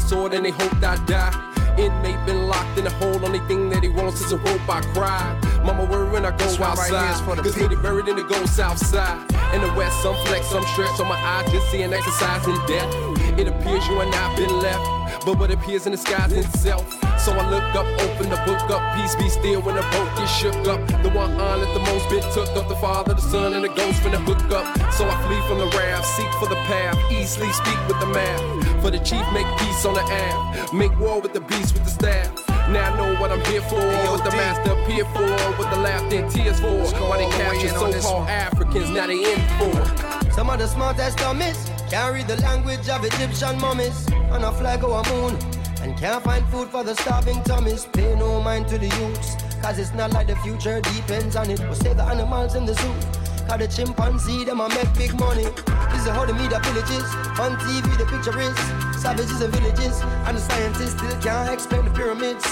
Sword 0.09 0.35
and 0.35 0.45
they 0.45 0.51
hope 0.51 0.75
I 0.83 0.97
die. 1.07 1.55
Inmate 1.79 2.25
been 2.25 2.47
locked 2.47 2.79
in 2.79 2.87
a 2.87 2.91
hole, 2.91 3.25
only 3.25 3.41
thing 3.49 3.69
that 3.71 3.83
he 3.83 3.89
wants 3.89 4.21
is 4.21 4.31
a 4.33 4.37
rope. 4.37 4.69
I 4.69 4.81
cry. 4.95 5.23
Mama 5.65 5.85
worry 5.87 6.09
when 6.09 6.25
I 6.25 6.31
go 6.31 6.45
right 6.45 6.61
outside. 6.61 6.91
here 6.91 7.13
is 7.13 7.21
for 7.23 7.35
the 7.35 7.43
Cause 7.43 7.55
they 7.57 7.67
buried 7.83 8.07
in 8.07 8.17
the 8.17 8.23
gold 8.23 8.49
south 8.49 8.79
side. 8.79 9.19
In 9.55 9.61
the 9.61 9.73
west, 9.75 10.01
some 10.03 10.15
flex, 10.27 10.47
some 10.47 10.65
stretch 10.73 11.01
on 11.01 11.09
my 11.09 11.17
eyes, 11.17 11.51
just 11.51 11.71
seeing 11.71 11.93
exercise 11.93 12.47
in 12.47 12.55
death. 12.67 12.91
It 13.39 13.49
appears 13.49 13.87
you 13.89 14.01
and 14.01 14.15
I 14.15 14.37
been 14.37 14.61
left, 14.61 15.27
but 15.27 15.39
what 15.39 15.51
appears 15.51 15.87
in 15.87 15.93
the 15.93 15.99
skies 15.99 16.33
itself. 16.33 16.87
So 17.19 17.33
I 17.33 17.51
look 17.51 17.65
up, 17.75 17.87
open 18.03 18.31
the 18.31 18.37
book 18.47 18.71
up, 18.71 18.83
peace 18.95 19.17
be 19.17 19.29
still 19.29 19.61
when 19.63 19.75
the 19.75 19.83
boat 19.83 20.11
gets 20.17 20.31
shook 20.31 20.55
up. 20.69 20.87
The 21.03 21.11
one 21.11 21.41
honored 21.41 21.75
the 21.75 21.81
most 21.91 22.09
been 22.09 22.23
took 22.33 22.55
up, 22.57 22.69
the 22.69 22.77
Father, 22.77 23.15
the 23.15 23.21
Son, 23.21 23.55
and 23.55 23.65
the 23.65 23.69
Ghost 23.69 24.01
finna 24.03 24.23
hook 24.23 24.45
up. 24.53 24.67
So 24.93 25.09
I 25.09 25.17
flee 25.27 25.41
from 25.49 25.59
the 25.59 25.77
wrath, 25.77 26.07
seek 26.07 26.31
for 26.39 26.49
the 26.49 26.61
path, 26.71 26.97
easily 27.11 27.51
speak 27.53 27.79
with 27.89 27.99
the 27.99 28.07
math. 28.07 28.74
For 28.85 28.91
the 28.91 28.99
chief, 28.99 29.25
make 29.33 29.47
peace 29.57 29.87
on 29.87 29.95
the 29.95 30.03
app, 30.03 30.75
make 30.75 30.93
war 31.01 31.19
with 31.19 31.33
the 31.33 31.41
beast 31.41 31.73
with 31.73 31.85
the 31.85 31.89
staff. 31.89 32.47
Now 32.69 32.93
I 32.93 32.97
know 32.99 33.19
what 33.19 33.33
I'm 33.33 33.43
here 33.47 33.63
for, 33.63 33.81
what 33.81 34.23
the 34.23 34.31
master 34.37 34.73
appeared 34.73 35.07
for, 35.07 35.27
what 35.57 35.71
the 35.71 35.81
laughter 35.81 36.19
and 36.19 36.31
tears 36.31 36.61
for. 36.61 36.85
Why 37.09 37.17
they 37.17 37.31
capture 37.31 37.79
on 37.79 37.93
so-called. 37.95 38.29
Africans, 38.29 38.91
now 38.91 39.07
they 39.07 39.33
in 39.33 39.41
for. 39.57 40.31
Some 40.33 40.51
of 40.51 40.59
the 40.59 40.67
smartest 40.67 41.17
dummies 41.17 41.57
can't 41.89 42.13
read 42.13 42.29
the 42.29 42.37
language 42.43 42.87
of 42.91 43.03
Egyptian 43.07 43.59
mummies 43.59 44.07
and 44.13 44.45
a 44.45 44.53
flag 44.53 44.83
go 44.83 44.93
a 44.93 45.09
moon 45.09 45.39
and 45.81 45.97
can't 45.97 46.23
find 46.23 46.45
food 46.49 46.69
for 46.69 46.85
the 46.85 46.95
starving 46.95 47.43
tummies. 47.45 47.87
Pay 47.87 48.15
no 48.17 48.43
mind 48.43 48.69
to 48.69 48.77
the 48.77 48.89
youths, 49.01 49.37
cause 49.63 49.79
it's 49.79 49.95
not 49.95 50.13
like 50.13 50.27
the 50.27 50.37
future 50.45 50.83
depends 50.83 51.37
on 51.37 51.49
it. 51.49 51.59
We'll 51.61 51.75
save 51.75 51.97
the 51.97 52.05
animals 52.05 52.55
in 52.55 52.67
the 52.67 52.75
zoo. 52.75 53.24
Cause 53.49 53.59
the 53.59 53.69
chimpanzee, 53.69 54.45
them 54.45 54.61
a 54.61 54.69
make 54.69 54.93
big 54.95 55.13
money. 55.21 55.45
This 55.93 56.03
is 56.03 56.09
how 56.09 56.25
the 56.25 56.33
media 56.33 56.61
villages. 56.65 57.05
On 57.37 57.53
TV, 57.61 57.85
the 57.99 58.07
picture 58.07 58.35
is 58.41 58.57
savages 59.01 59.41
and 59.41 59.53
villages. 59.53 60.01
And 60.25 60.37
the 60.37 60.41
scientists 60.41 60.97
still 60.97 61.17
can't 61.21 61.53
explain 61.53 61.85
the 61.85 61.91
pyramids. 61.91 62.45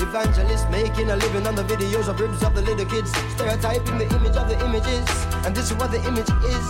Evangelists 0.00 0.68
making 0.70 1.10
a 1.10 1.16
living 1.16 1.46
on 1.46 1.54
the 1.54 1.64
videos 1.64 2.08
of 2.08 2.20
ribs 2.20 2.42
of 2.42 2.54
the 2.54 2.62
little 2.62 2.84
kids. 2.84 3.10
Stereotyping 3.34 3.98
the 3.98 4.06
image 4.14 4.36
of 4.36 4.48
the 4.48 4.58
images. 4.64 5.08
And 5.44 5.56
this 5.56 5.70
is 5.70 5.76
what 5.76 5.90
the 5.90 6.00
image 6.04 6.28
is. 6.44 6.68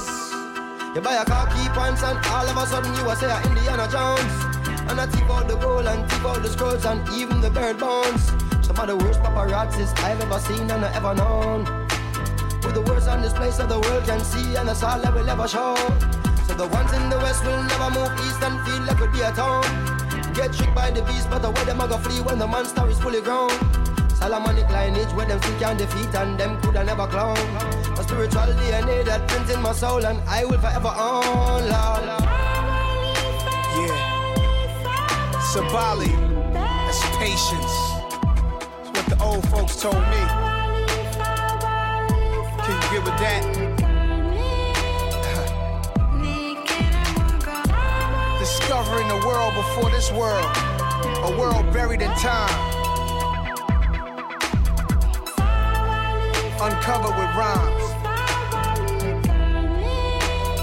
You 0.95 1.03
buy 1.03 1.19
a 1.21 1.25
car, 1.25 1.47
key 1.51 1.69
pants, 1.75 2.03
and 2.03 2.19
all 2.27 2.47
of 2.47 2.57
a 2.57 2.67
sudden 2.67 2.95
you 2.95 3.09
are 3.11 3.17
say 3.17 3.27
a 3.27 3.43
Indiana 3.43 3.91
Jones. 3.91 4.33
And 4.89 5.01
I 5.01 5.07
tip 5.07 5.29
out 5.29 5.49
the 5.49 5.57
gold 5.57 5.87
and 5.87 6.09
tip 6.09 6.25
out 6.25 6.43
the 6.43 6.49
scrolls 6.49 6.85
and 6.87 7.07
even 7.11 7.41
the 7.41 7.51
bird 7.51 7.79
bones. 7.79 8.33
Some 8.65 8.79
of 8.79 8.87
the 8.87 8.97
worst 8.97 9.21
paparazzis 9.21 9.93
I've 9.99 10.21
ever 10.21 10.39
seen 10.39 10.71
and 10.71 10.85
I 10.85 10.95
ever 10.95 11.15
known. 11.15 11.89
With 12.69 12.85
the 12.85 12.93
worst 12.93 13.09
on 13.09 13.23
display 13.23 13.51
so 13.51 13.67
the 13.67 13.81
world 13.81 14.05
can 14.05 14.21
see 14.21 14.55
and 14.57 14.69
that's 14.69 14.83
all 14.83 15.01
that 15.01 15.15
will 15.15 15.27
ever 15.27 15.49
show. 15.49 15.75
So 16.47 16.53
the 16.53 16.69
ones 16.69 16.93
in 16.93 17.09
the 17.09 17.17
west 17.17 17.43
will 17.43 17.63
never 17.63 17.89
move 17.97 18.13
east 18.29 18.43
and 18.45 18.61
feel 18.69 18.83
like 18.85 19.01
we'll 19.01 19.11
be 19.11 19.23
at 19.25 19.39
home. 19.41 19.65
Get 20.35 20.53
tricked 20.53 20.75
by 20.75 20.91
the 20.91 21.01
beast, 21.01 21.31
but 21.31 21.41
the 21.41 21.51
way 21.51 21.65
them 21.65 21.81
a 21.81 21.89
go 21.89 21.97
flee 21.97 22.21
when 22.21 22.39
the 22.39 22.47
monster 22.47 22.87
is 22.91 22.99
fully 23.01 23.23
grown. 23.23 23.49
Solomonic 24.21 24.69
lineage 24.69 25.09
where 25.17 25.25
them 25.25 25.41
still 25.41 25.59
can 25.59 25.79
defeat 25.79 26.15
and 26.15 26.39
them 26.39 26.61
coulda 26.61 26.85
never 26.85 27.07
clone. 27.07 27.39
A 27.97 28.03
spiritual 28.03 28.53
DNA 28.61 29.03
that 29.07 29.27
prints 29.29 29.51
in 29.51 29.63
my 29.63 29.73
soul 29.73 30.05
and 30.05 30.21
I 30.29 30.45
will 30.45 30.61
forever 30.61 30.93
own, 30.93 31.63
Lord. 31.73 32.05
Yeah. 33.81 33.97
Sabali. 35.57 36.13
That's 36.53 37.01
patience. 37.17 37.75
That's 38.85 38.93
what 38.93 39.07
the 39.09 39.17
old 39.25 39.49
folks 39.49 39.81
told 39.81 39.97
me. 40.13 40.48
Can 42.89 42.97
get 42.97 43.05
with 43.05 43.21
that? 43.21 43.45
Discovering 48.41 49.09
the 49.09 49.21
world 49.27 49.53
before 49.55 49.91
this 49.91 50.11
world. 50.11 50.51
A 51.23 51.31
world 51.39 51.71
buried 51.71 52.01
in 52.01 52.11
time. 52.13 52.49
Uncovered 56.63 57.15
with 57.19 57.37
rhymes. 57.37 57.85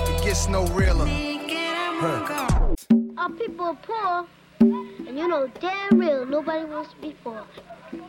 It 0.10 0.24
gets 0.24 0.48
no 0.48 0.66
realer. 0.70 1.06
Huh. 1.08 2.74
Our 3.18 3.30
people 3.30 3.66
are 3.66 3.78
poor, 3.84 4.26
and 4.62 5.16
you 5.16 5.28
know 5.28 5.48
damn 5.60 6.00
real 6.00 6.26
nobody 6.26 6.66
wants 6.66 6.92
to 6.96 7.02
be 7.02 7.16
poor. 7.24 7.46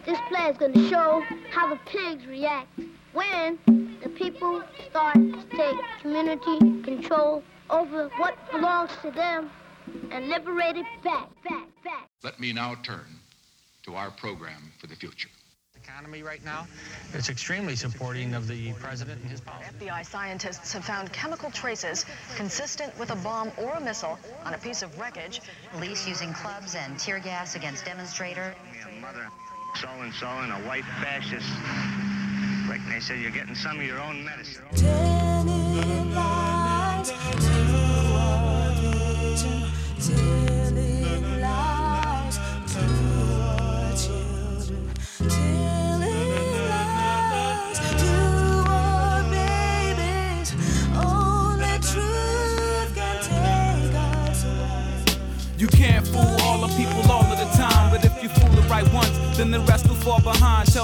This 0.06 0.18
play 0.30 0.48
is 0.48 0.56
gonna 0.56 0.88
show 0.88 1.22
how 1.50 1.68
the 1.68 1.76
pigs 1.84 2.24
react 2.26 2.68
when 3.12 3.58
the 4.02 4.08
people 4.10 4.62
start 4.90 5.14
to 5.14 5.44
take 5.50 5.76
community 6.00 6.58
control 6.82 7.42
over 7.70 8.08
what 8.18 8.36
belongs 8.50 8.90
to 9.02 9.10
them 9.10 9.50
and 10.10 10.28
liberate 10.28 10.76
it 10.76 10.86
back, 11.02 11.28
back, 11.48 11.66
back. 11.84 12.08
Let 12.22 12.40
me 12.40 12.52
now 12.52 12.74
turn 12.82 13.06
to 13.84 13.94
our 13.94 14.10
program 14.10 14.72
for 14.78 14.86
the 14.86 14.96
future. 14.96 15.28
economy 15.82 16.22
right 16.22 16.44
now. 16.44 16.66
It's 17.14 17.28
extremely 17.28 17.76
supporting 17.76 18.34
of 18.34 18.48
the 18.48 18.72
president 18.74 19.20
and 19.22 19.30
his 19.30 19.40
policy. 19.40 19.70
FBI 19.78 20.04
scientists 20.04 20.72
have 20.72 20.84
found 20.84 21.12
chemical 21.12 21.50
traces 21.50 22.04
consistent 22.34 22.96
with 22.98 23.12
a 23.12 23.16
bomb 23.16 23.52
or 23.56 23.74
a 23.74 23.80
missile 23.80 24.18
on 24.44 24.54
a 24.54 24.58
piece 24.58 24.82
of 24.82 24.98
wreckage. 24.98 25.40
Police 25.72 26.08
using 26.08 26.32
clubs 26.32 26.74
and 26.74 26.98
tear 26.98 27.20
gas 27.20 27.54
against 27.54 27.84
demonstrator. 27.84 28.54
Mother 29.00 29.28
so 29.80 29.88
and 30.00 30.12
so 30.14 30.26
and 30.26 30.52
a 30.52 30.68
white 30.68 30.84
fascist. 31.02 32.15
They 32.68 33.00
said 33.00 33.20
you're 33.20 33.30
getting 33.30 33.54
some 33.54 33.78
of 33.78 33.84
your 33.84 34.00
own 34.00 34.24
medicine. 34.24 34.64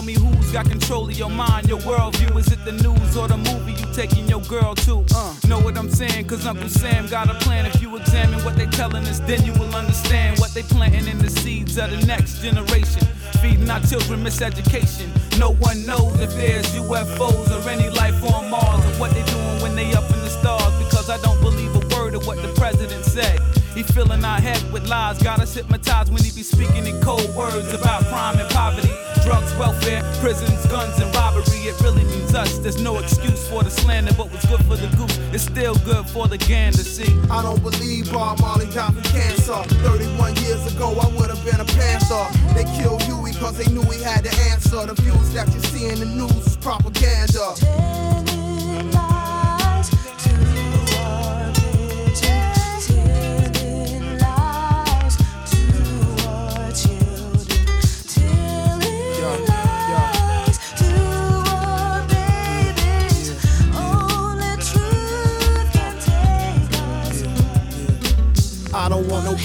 Tell 0.02 0.08
me 0.08 0.14
who's 0.14 0.50
got 0.50 0.68
control 0.68 1.08
of 1.08 1.16
your 1.16 1.30
mind, 1.30 1.68
your 1.68 1.78
worldview. 1.78 2.36
Is 2.36 2.50
it 2.50 2.64
the 2.64 2.72
news 2.72 3.16
or 3.16 3.28
the 3.28 3.36
movie 3.36 3.70
you 3.70 3.86
taking 3.94 4.26
your 4.26 4.40
girl 4.40 4.74
to? 4.74 5.04
Uh, 5.14 5.32
know 5.46 5.60
what 5.60 5.78
I'm 5.78 5.88
saying? 5.88 6.26
Cause 6.26 6.44
Uncle 6.44 6.68
Sam 6.68 7.06
got 7.06 7.30
a 7.30 7.34
plan. 7.34 7.66
If 7.66 7.80
you 7.80 7.96
examine 7.96 8.44
what 8.44 8.56
they 8.56 8.66
telling 8.66 9.06
us, 9.06 9.20
then 9.20 9.44
you 9.44 9.52
will 9.52 9.72
understand 9.76 10.40
what 10.40 10.54
they 10.54 10.62
planting 10.62 11.06
in 11.06 11.18
the 11.18 11.30
seeds 11.30 11.78
of 11.78 11.92
the 11.92 12.04
next 12.04 12.42
generation. 12.42 13.06
Feeding 13.40 13.70
our 13.70 13.78
children 13.78 14.24
miseducation. 14.24 15.06
No 15.38 15.52
one 15.52 15.86
knows 15.86 16.18
if 16.18 16.34
there's 16.34 16.66
UFOs 16.74 17.52
or 17.54 17.68
any 17.70 17.88
life 17.90 18.20
on 18.24 18.50
Mars 18.50 18.84
or 18.84 18.98
what 18.98 19.12
they 19.12 19.22
doing 19.22 19.62
when 19.62 19.76
they 19.76 19.92
up 19.92 20.10
in 20.10 20.18
the 20.18 20.30
stars. 20.30 20.74
Because 20.82 21.10
I 21.10 21.18
don't 21.18 21.40
believe 21.40 21.76
a 21.76 21.94
word 21.94 22.16
of 22.16 22.26
what 22.26 22.42
the 22.42 22.52
president 22.58 23.04
said. 23.04 23.38
He 23.74 23.82
filling 23.82 24.22
our 24.24 24.38
head 24.38 24.60
with 24.70 24.86
lies, 24.86 25.22
got 25.22 25.40
us 25.40 25.54
hypnotized 25.54 26.12
when 26.12 26.22
he 26.22 26.30
be 26.30 26.42
speaking 26.42 26.86
in 26.86 27.00
cold 27.00 27.34
words 27.34 27.72
about 27.72 28.04
crime 28.04 28.38
and 28.38 28.48
poverty, 28.50 28.90
drugs, 29.24 29.54
welfare, 29.56 30.02
prisons, 30.20 30.66
guns, 30.66 30.98
and 31.00 31.14
robbery. 31.14 31.42
It 31.68 31.80
really 31.80 32.04
means 32.04 32.34
us. 32.34 32.58
There's 32.58 32.80
no 32.80 32.98
excuse 32.98 33.48
for 33.48 33.62
the 33.62 33.70
slander, 33.70 34.12
but 34.14 34.30
what's 34.30 34.46
good 34.46 34.64
for 34.66 34.76
the 34.76 34.88
goose 34.96 35.16
is 35.32 35.42
still 35.42 35.74
good 35.84 36.06
for 36.06 36.28
the 36.28 36.38
gander. 36.38 36.78
See, 36.78 37.12
I 37.30 37.42
don't 37.42 37.62
believe 37.62 38.12
Bob 38.12 38.40
Marley 38.40 38.66
died 38.66 38.94
from 38.94 39.02
cancer. 39.02 39.62
31 39.84 40.36
years 40.36 40.74
ago, 40.74 40.96
I 41.00 41.08
would 41.16 41.30
have 41.30 41.44
been 41.44 41.60
a 41.60 41.64
panther. 41.64 42.26
They 42.54 42.64
killed 42.76 43.02
Huey 43.02 43.32
cause 43.34 43.56
they 43.56 43.70
knew 43.72 43.82
he 43.82 44.02
had 44.02 44.24
the 44.24 44.34
answer. 44.50 44.86
The 44.86 44.94
views 45.00 45.32
that 45.34 45.52
you 45.52 45.60
see 45.60 45.88
in 45.88 45.98
the 46.00 46.06
news 46.06 46.46
is 46.46 46.56
propaganda. 46.56 48.11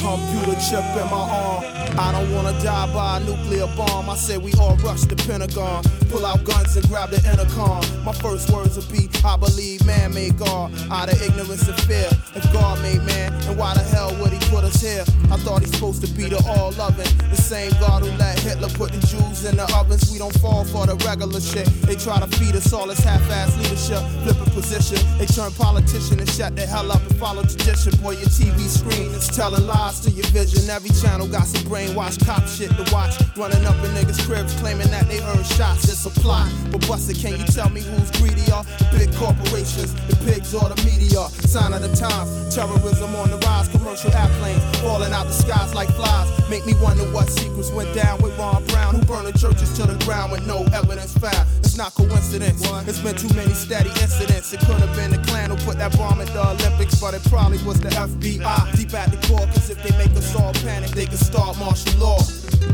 Computer 0.02 0.60
chip 0.60 0.86
in 1.02 1.08
my 1.10 1.26
arm. 1.30 1.64
I 1.98 2.12
don't 2.12 2.32
wanna 2.34 2.54
die 2.64 2.94
by 2.94 3.18
a 3.18 3.20
nuclear 3.22 3.68
bomb. 3.76 4.10
I 4.10 4.16
said 4.16 4.42
we 4.42 4.54
all 4.54 4.76
rush 4.78 5.02
the 5.02 5.16
Pentagon, 5.16 5.84
pull 6.10 6.26
out 6.26 6.44
guns 6.44 6.76
and 6.76 6.88
grab 6.88 7.10
the 7.10 7.18
intercom. 7.30 7.84
My 8.04 8.14
first 8.14 8.50
words 8.52 8.76
will 8.78 8.88
be, 8.92 9.10
I 9.26 9.38
believe 9.38 9.86
man 9.86 10.14
made 10.14 10.38
God 10.38 10.74
out 10.92 11.12
of 11.12 11.22
ignorance 11.22 11.68
and 11.68 11.80
fear. 11.82 12.10
If 12.36 12.44
God 12.54 12.82
made 12.82 13.04
man, 13.04 13.32
then 13.42 13.58
why 13.58 13.74
the 13.74 13.84
hell 13.84 14.16
would 14.20 14.32
he 14.32 14.40
put 14.50 14.64
us 14.64 14.82
here? 14.82 15.04
I 15.32 15.38
thought 15.38 15.62
he's 15.62 15.74
supposed 15.74 16.06
to 16.06 16.12
be 16.14 16.30
the 16.30 16.40
all 16.48 16.72
loving, 16.74 17.08
the 17.30 17.36
same 17.36 17.72
God 17.80 18.04
who 18.04 18.12
let 18.18 18.40
Hitler 18.40 18.70
put 18.70 18.92
the 18.92 19.02
Jews 19.08 19.46
in 19.46 19.58
the 19.58 19.68
ovens. 19.76 20.12
We 20.12 20.18
don't 20.18 20.38
fall 20.40 20.64
for 20.66 20.86
the 20.86 20.96
regular 21.06 21.42
shit. 21.42 21.68
They 21.84 21.96
try 21.96 22.20
to 22.20 22.28
feed 22.38 22.56
us 22.56 22.72
all 22.72 22.88
this 22.88 23.00
half-ass 23.00 23.58
leadership, 23.58 24.02
flipping 24.24 24.54
position. 24.54 25.00
They 25.18 25.26
turn 25.26 25.52
politician 25.52 26.20
and 26.20 26.30
shut 26.30 26.56
the 26.56 26.66
hell 26.66 26.92
up 26.92 27.02
and 27.02 27.16
follow 27.18 27.44
tradition. 27.44 27.96
Boy, 28.02 28.12
your 28.12 28.32
TV 28.32 28.68
screen 28.68 29.12
is 29.12 29.28
telling 29.28 29.66
lies 29.68 30.00
to 30.02 30.12
your 30.12 30.28
vision. 30.28 30.70
Every 30.70 30.92
channel 30.92 31.28
got 31.28 31.48
some 31.48 31.64
brainwashed 31.70 32.26
cop 32.26 32.48
shit 32.48 32.72
to 32.72 32.86
watch. 32.94 33.20
Running 33.36 33.66
up 33.66 33.76
in 33.84 33.92
niggas' 33.92 34.24
cribs 34.26 34.54
claiming 34.60 34.90
that 34.92 35.08
they 35.08 35.20
earn 35.22 35.44
shots. 35.44 35.97
Plot. 36.06 36.48
But 36.72 36.88
Buster, 36.88 37.14
can 37.14 37.40
you 37.40 37.46
tell 37.48 37.70
me 37.70 37.82
who's 37.82 38.12
greedier? 38.12 38.62
The 38.78 38.88
big 38.98 39.14
corporations, 39.16 39.94
the 40.08 40.16
pigs 40.24 40.54
or 40.54 40.70
the 40.70 40.78
media? 40.86 41.26
Sign 41.50 41.74
of 41.74 41.82
the 41.82 41.90
times. 41.96 42.54
Terrorism 42.54 43.16
on 43.16 43.32
the 43.32 43.38
rise. 43.40 43.68
Commercial 43.70 44.14
airplanes 44.14 44.62
falling 44.80 45.12
out 45.12 45.26
the 45.26 45.34
skies 45.34 45.74
like 45.74 45.90
flies. 45.90 46.30
Make 46.50 46.66
me 46.66 46.76
wonder 46.82 47.04
what 47.12 47.30
secrets 47.30 47.72
went 47.72 47.94
down 47.96 48.22
with 48.22 48.38
Ron 48.38 48.64
Brown, 48.68 48.96
who 48.96 49.02
burned 49.06 49.28
the 49.28 49.38
churches 49.38 49.74
to 49.78 49.88
the 49.88 49.98
ground 50.06 50.32
with 50.32 50.46
no 50.46 50.64
evidence 50.72 51.18
found. 51.18 51.48
It's 51.60 51.76
not 51.76 51.94
coincidence. 51.96 52.62
It's 52.88 53.00
been 53.00 53.16
too 53.18 53.34
many 53.36 53.54
steady 53.54 53.90
incidents. 53.90 54.54
It 54.54 54.62
could 54.62 54.80
have 54.80 54.96
been 54.96 55.12
the 55.12 55.18
Klan 55.28 55.50
who 55.50 55.58
put 55.66 55.78
that 55.80 55.98
bomb 55.98 56.22
at 56.22 56.28
the 56.28 56.46
Olympics, 56.48 57.02
but 57.02 57.16
it 57.16 57.24
probably 57.26 57.58
was 57.66 57.82
the 57.82 57.90
FBI. 57.90 58.78
Deep 58.78 58.94
at 58.94 59.12
the 59.12 59.18
core, 59.28 59.46
cause 59.48 59.70
if 59.70 59.82
they 59.84 59.92
make 59.98 60.16
us 60.16 60.36
all 60.36 60.54
panic, 60.62 60.92
they 60.92 61.06
can 61.06 61.18
start 61.18 61.58
martial 61.58 62.00
law. 62.00 62.20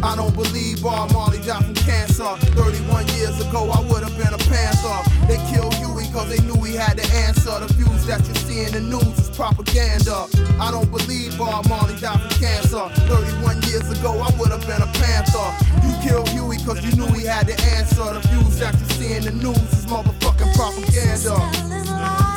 I 0.03 0.15
don't 0.15 0.34
believe 0.34 0.84
Bob 0.84 1.11
Marley 1.14 1.39
died 1.39 1.64
from 1.64 1.76
cancer. 1.76 2.27
31 2.55 3.07
years 3.15 3.39
ago, 3.39 3.72
I 3.72 3.80
would 3.88 4.03
have 4.03 4.18
been 4.18 4.34
a 4.34 4.43
panther. 4.51 4.97
They 5.27 5.38
killed 5.51 5.73
Huey 5.76 6.05
cause 6.11 6.30
they 6.30 6.43
knew 6.45 6.61
he 6.64 6.76
had 6.76 6.97
the 6.97 7.07
answer. 7.15 7.57
The 7.60 7.72
views 7.73 8.05
that 8.05 8.27
you 8.27 8.35
see 8.35 8.65
in 8.65 8.73
the 8.73 8.81
news 8.81 9.18
is 9.19 9.30
propaganda. 9.35 10.27
I 10.60 10.72
don't 10.72 10.89
believe 10.91 11.38
Bob 11.38 11.68
Marley 11.69 11.95
died 11.99 12.19
from 12.19 12.30
cancer. 12.41 12.84
31 13.07 13.61
years 13.64 13.89
ago, 13.91 14.19
I 14.19 14.30
would 14.38 14.51
have 14.51 14.65
been 14.68 14.81
a 14.81 14.91
panther. 14.99 15.47
You 15.85 15.93
killed 16.03 16.30
Huey 16.30 16.57
cause 16.65 16.84
you 16.84 16.91
knew 16.95 17.07
he 17.14 17.26
had 17.26 17.47
the 17.47 17.60
answer. 17.77 18.03
The 18.03 18.22
views 18.27 18.60
that 18.60 18.73
you 18.80 18.85
see 18.95 19.14
in 19.14 19.23
the 19.23 19.31
news 19.31 19.57
is 19.73 19.85
motherfucking 19.85 20.53
propaganda. 20.55 22.32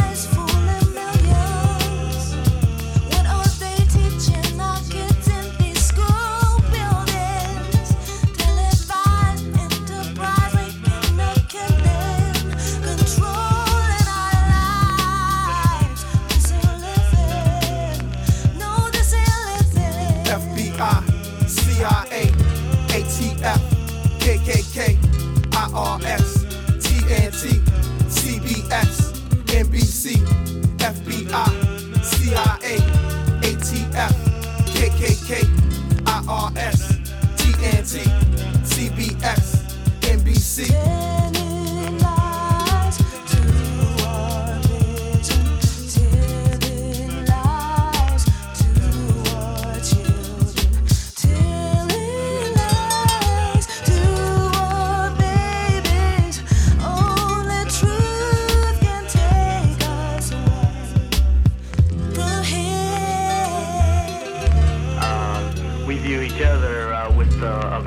NBC, 30.07 30.36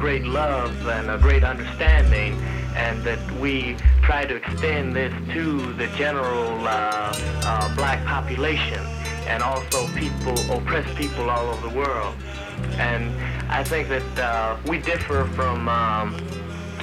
great 0.10 0.26
love 0.26 0.88
and 0.88 1.08
a 1.12 1.20
great 1.20 1.44
understanding, 1.44 2.34
and 2.76 3.04
that 3.04 3.20
we 3.40 3.76
try 4.02 4.26
to 4.26 4.38
extend 4.38 4.96
this 4.96 5.14
to 5.32 5.72
the 5.74 5.86
general 5.90 6.68
uh, 6.68 7.14
uh, 7.46 7.76
black 7.76 8.04
population 8.08 8.84
and 9.28 9.44
also 9.44 9.88
people, 9.90 10.34
oppressed 10.52 10.96
people 10.96 11.30
all 11.30 11.50
over 11.50 11.70
the 11.70 11.76
world. 11.76 12.16
And 12.80 13.14
I 13.52 13.64
think 13.64 13.88
that 13.90 14.20
uh, 14.20 14.58
we 14.68 14.80
differ 14.80 15.26
from 15.36 15.70
um, 15.70 16.18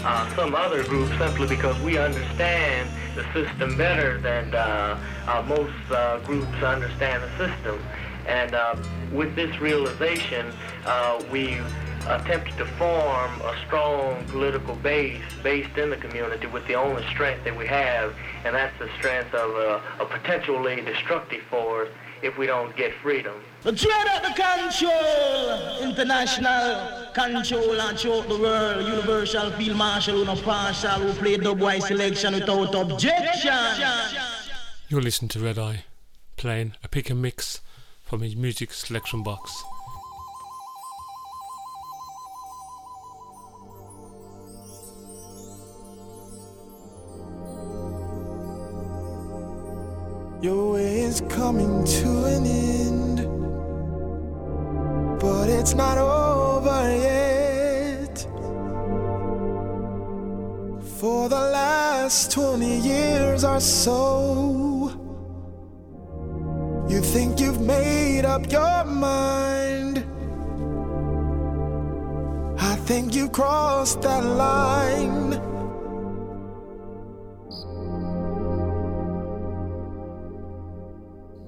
uh, 0.05 0.33
some 0.37 0.55
other 0.55 0.85
groups 0.85 1.11
simply 1.19 1.49
because 1.49 1.77
we 1.83 1.99
understand 1.99 2.89
the 3.17 3.25
system 3.33 3.77
better 3.77 4.19
than 4.19 4.55
uh, 4.55 5.01
uh, 5.27 5.43
most 5.49 6.25
groups 6.25 6.63
understand 6.63 7.25
the 7.25 7.49
system. 7.49 7.83
And 8.29 8.55
with 9.13 9.35
this 9.35 9.59
realization, 9.59 10.53
we 11.33 11.59
attempted 12.09 12.57
to 12.57 12.65
form 12.65 13.41
a 13.41 13.55
strong 13.67 14.25
political 14.27 14.75
base 14.77 15.23
based 15.43 15.77
in 15.77 15.91
the 15.91 15.97
community 15.97 16.47
with 16.47 16.67
the 16.67 16.75
only 16.75 17.05
strength 17.09 17.45
that 17.45 17.57
we 17.57 17.67
have, 17.67 18.15
and 18.45 18.55
that's 18.55 18.79
the 18.79 18.89
strength 18.99 19.35
of 19.35 19.51
a, 19.51 19.83
a 20.01 20.07
potentially 20.07 20.81
destructive 20.83 21.43
force 21.51 21.89
if 22.23 22.39
we 22.39 22.47
don't 22.47 22.75
get 22.77 22.93
freedom. 23.03 23.35
The 23.63 23.73
trade 23.73 24.07
at 24.09 24.23
the 24.23 24.29
control, 24.29 25.83
international 25.83 27.13
control 27.13 27.81
and 27.81 27.99
throughout 27.99 28.29
the 28.29 28.39
world, 28.39 28.87
universal 28.87 29.51
field 29.53 29.77
marshal, 29.77 30.25
no 30.25 30.37
partial, 30.37 30.91
who 30.91 31.13
play 31.15 31.37
dubwise 31.37 31.83
selection 31.83 32.35
without 32.35 32.75
objection. 32.75 33.53
You're 34.89 35.03
listening 35.03 35.29
to 35.31 35.41
Red 35.41 35.59
Eye, 35.59 35.85
playing 36.37 36.75
a 36.85 36.89
pick 36.89 37.11
and 37.11 37.21
mix 37.21 37.61
from 38.05 38.21
his 38.21 38.37
music 38.37 38.73
selection 38.73 39.23
box. 39.23 39.65
Your 50.47 50.75
way 50.75 51.01
is 51.01 51.23
coming 51.23 51.85
to 51.85 52.09
an 52.27 52.47
end, 52.47 53.17
but 55.19 55.49
it's 55.49 55.75
not 55.75 55.99
over 55.99 56.83
yet. 56.97 58.17
For 61.01 61.29
the 61.29 61.45
last 61.61 62.31
20 62.31 62.79
years 62.79 63.43
or 63.43 63.59
so, 63.59 64.93
you 66.89 67.01
think 67.01 67.41
you've 67.41 67.61
made 67.61 68.25
up 68.25 68.49
your 68.53 68.85
mind. 68.85 70.05
I 72.57 72.77
think 72.87 73.17
you 73.17 73.29
crossed 73.29 74.03
that 74.03 74.25
line. 74.25 75.56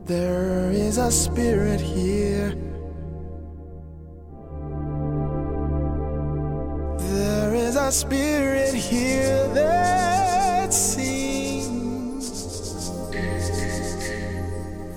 There 0.09 0.71
is 0.71 0.97
a 0.97 1.11
spirit 1.11 1.81
here. 1.83 2.55
There 6.99 7.55
is 7.55 7.77
a 7.77 7.93
spirit 7.93 8.73
here 8.73 9.47
that 9.49 10.73
sings 10.73 12.31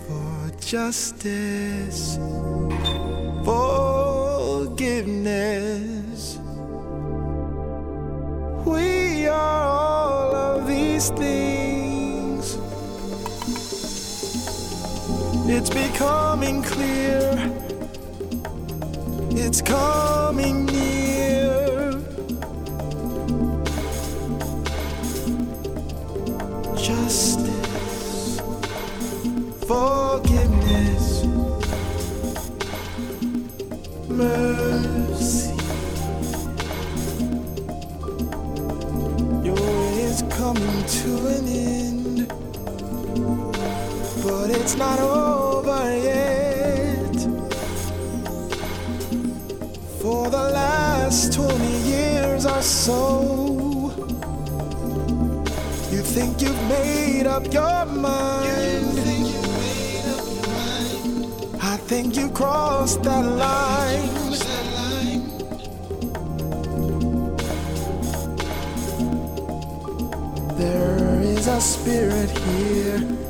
for 0.08 0.52
justice, 0.62 2.18
forgiveness. 3.44 4.80
We 8.66 9.28
are 9.28 9.68
all 9.68 10.34
of 10.34 10.68
these 10.70 11.10
things. 11.10 11.61
It's 15.54 15.70
becoming 15.70 16.64
clear. 16.64 17.22
It's 19.32 19.62
coming 19.62 20.66
near. 20.66 21.92
Justice, 26.78 28.40
forgiveness, 29.68 31.26
mercy. 34.08 35.56
Your 39.44 39.56
way 39.56 40.04
is 40.10 40.24
coming 40.30 40.86
to 40.86 41.10
an 41.28 41.48
end, 41.50 41.91
it's 44.54 44.76
not 44.76 45.00
over 45.00 45.98
yet. 45.98 47.16
For 50.02 50.30
the 50.30 50.46
last 50.54 51.34
20 51.34 51.66
years 51.88 52.46
or 52.46 52.62
so, 52.62 53.94
you 55.92 56.02
think 56.02 56.42
you've 56.42 56.64
made 56.68 57.28
up 57.28 57.54
your 57.54 57.86
mind. 57.86 59.00
I 61.62 61.78
think 61.78 62.16
you 62.16 62.30
crossed 62.30 63.04
that 63.04 63.26
line. 63.26 64.10
There 70.58 71.22
is 71.22 71.48
a 71.48 71.62
spirit 71.62 72.30
here. 72.30 73.21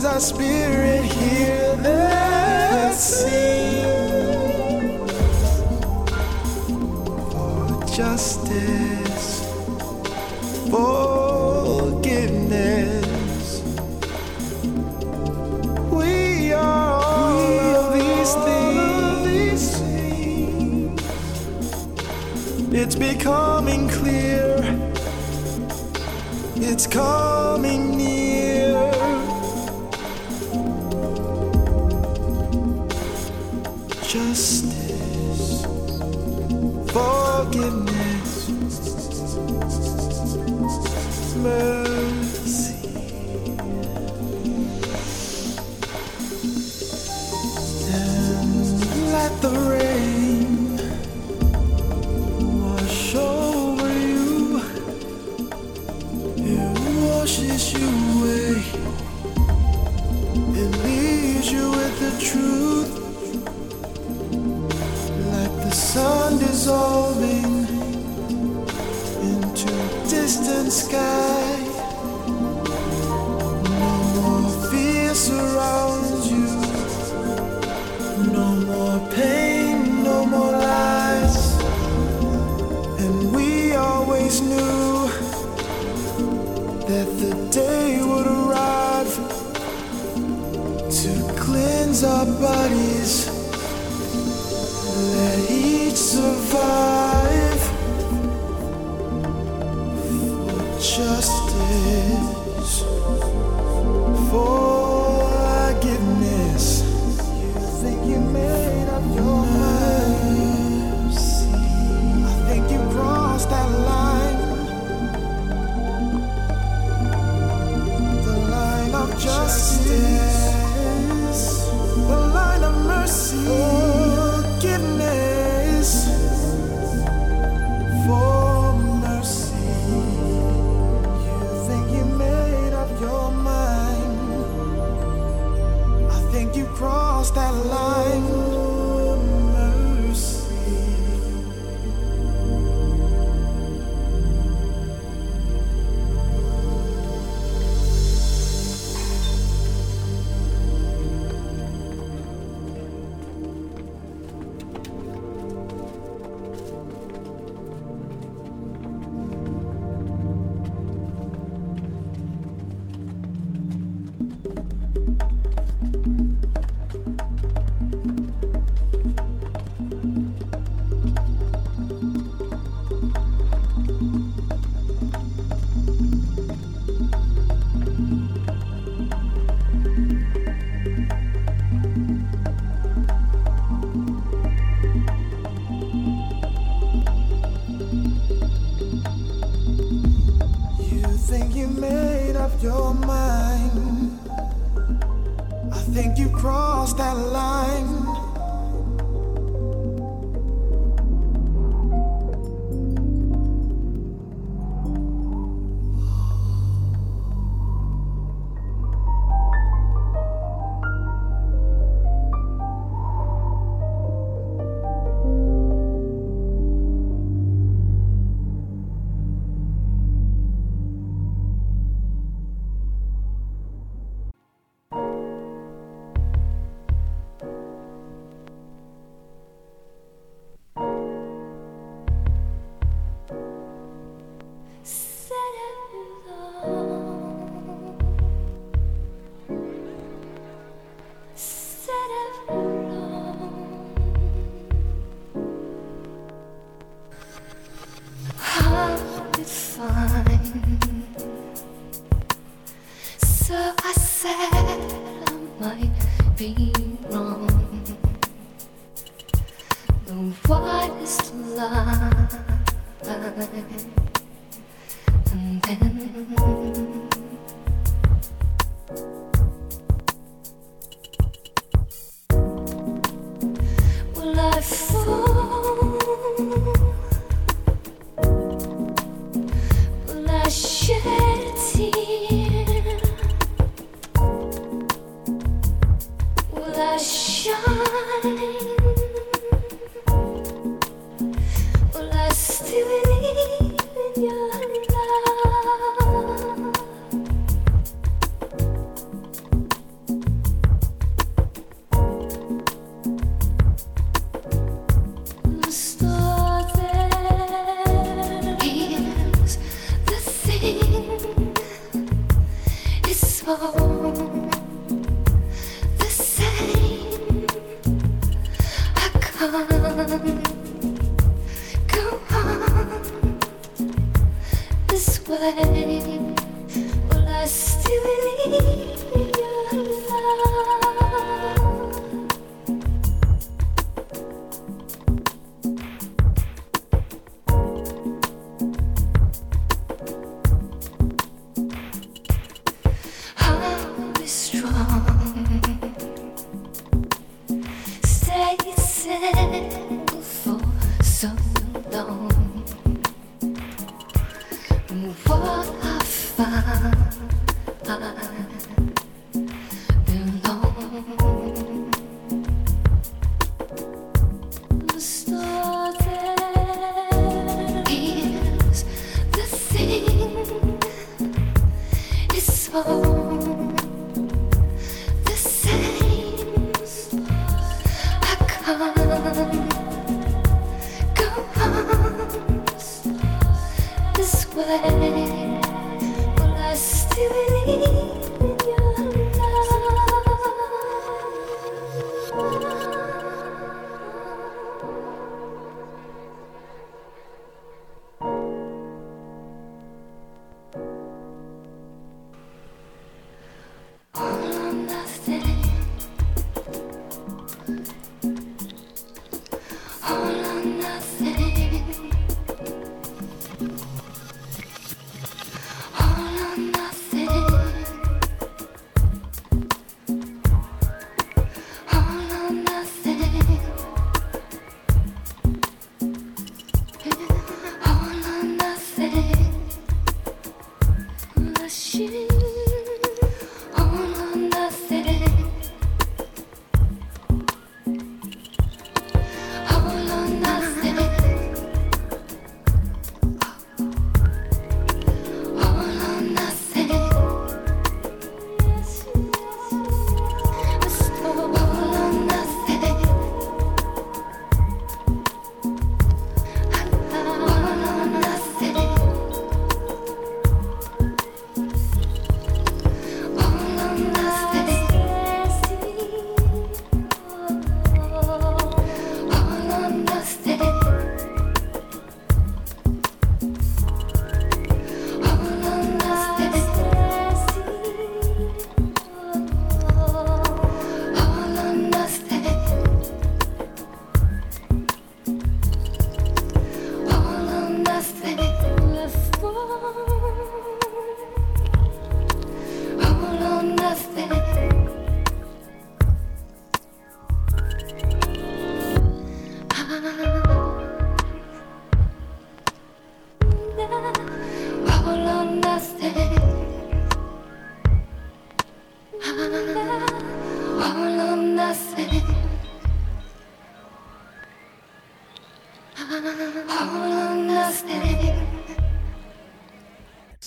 There 0.00 0.16
is 0.16 0.16
a 0.16 0.20
spirit 0.20 1.04
here 1.04 1.76
that 1.76 2.94
sings 2.94 3.50
for 7.30 7.84
justice, 7.94 9.44
forgiveness. 10.70 12.00
We 15.92 16.54
are 16.54 16.92
all 17.02 17.58
of 17.76 17.92
these 17.92 18.34
things. 18.46 19.62
It's 22.72 22.94
becoming 22.94 23.90
clear. 23.90 24.64
It's 26.56 26.86
coming 26.86 27.98
near. 27.98 28.19
Justice, 34.10 35.62
forgiveness, 36.90 38.48
mercy. 41.36 41.69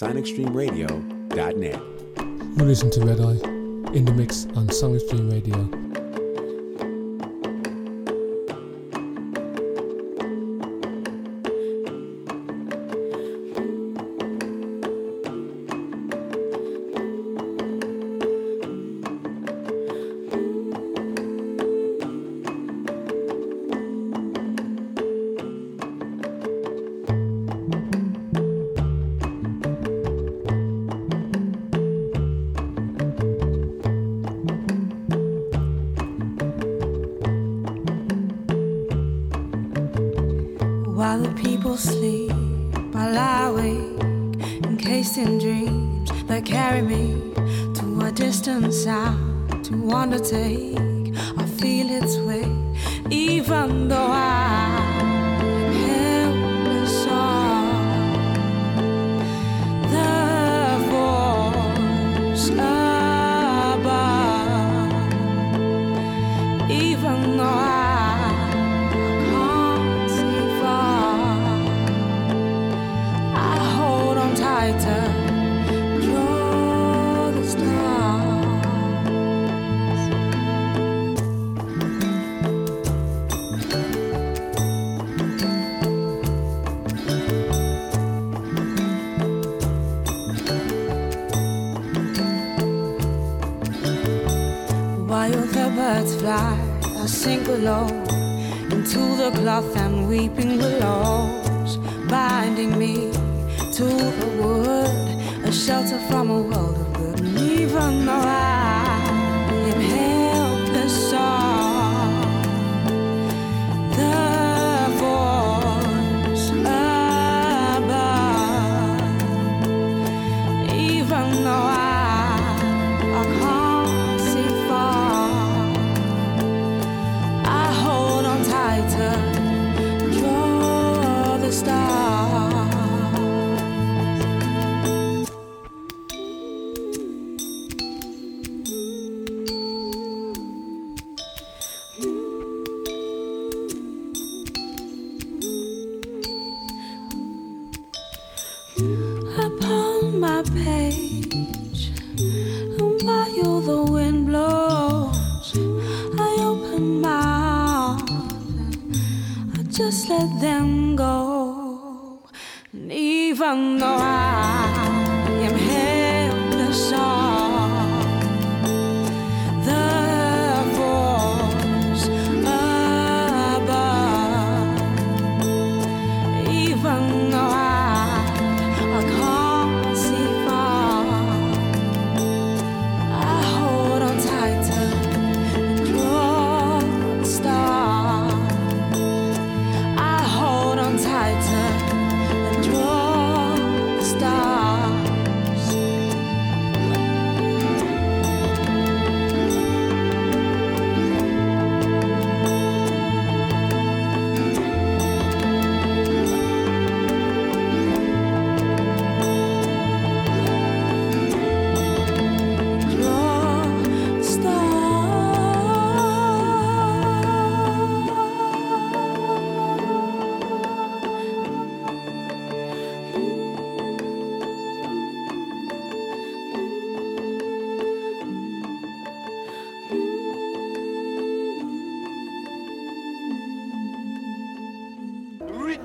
sonicstreamradio.net. 0.03 1.81
You 2.57 2.65
listen 2.65 2.91
to 2.91 2.99
Red 3.05 3.21
Eye 3.21 3.39
in 3.95 4.03
the 4.03 4.13
mix 4.13 4.47
on 4.55 4.69
Sonic 4.69 4.99
Stream 5.01 5.30
Radio. 5.30 5.93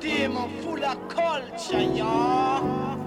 demon 0.01 0.49
full 0.63 0.85
of 0.85 1.09
culture, 1.09 1.81
y'all. 1.81 2.99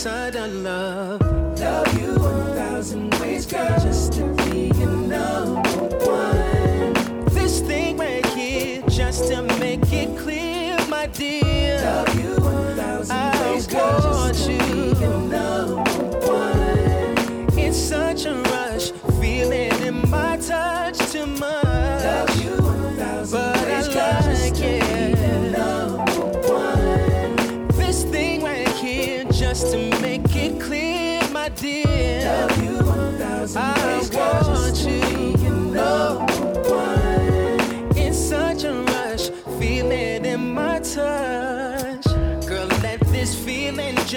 suddenly 0.00 0.79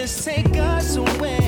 just 0.03 0.25
take 0.25 0.57
us 0.57 0.97
away. 0.97 1.42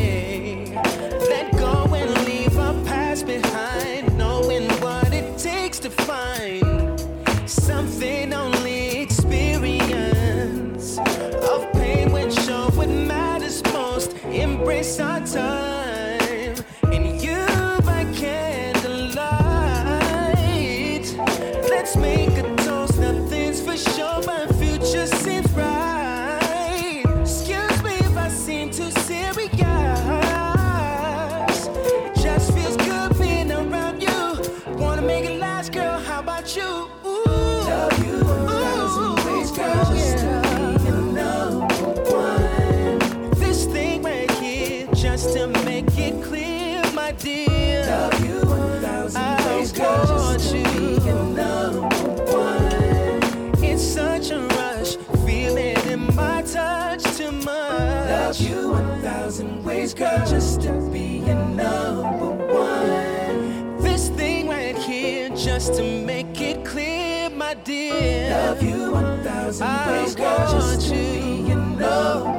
thousand 69.60 69.94
ways 69.94 70.16
just 70.52 70.90
to 70.90 70.94
be 70.94 71.56
love 71.56 72.35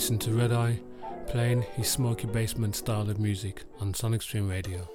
listen 0.00 0.18
to 0.18 0.32
Red 0.32 0.50
Eye 0.50 0.80
playing 1.26 1.60
his 1.76 1.86
smoky 1.86 2.26
basement 2.26 2.74
style 2.74 3.10
of 3.10 3.20
music 3.20 3.64
on 3.80 3.92
Sonic 3.92 4.22
Stream 4.22 4.48
Radio. 4.48 4.88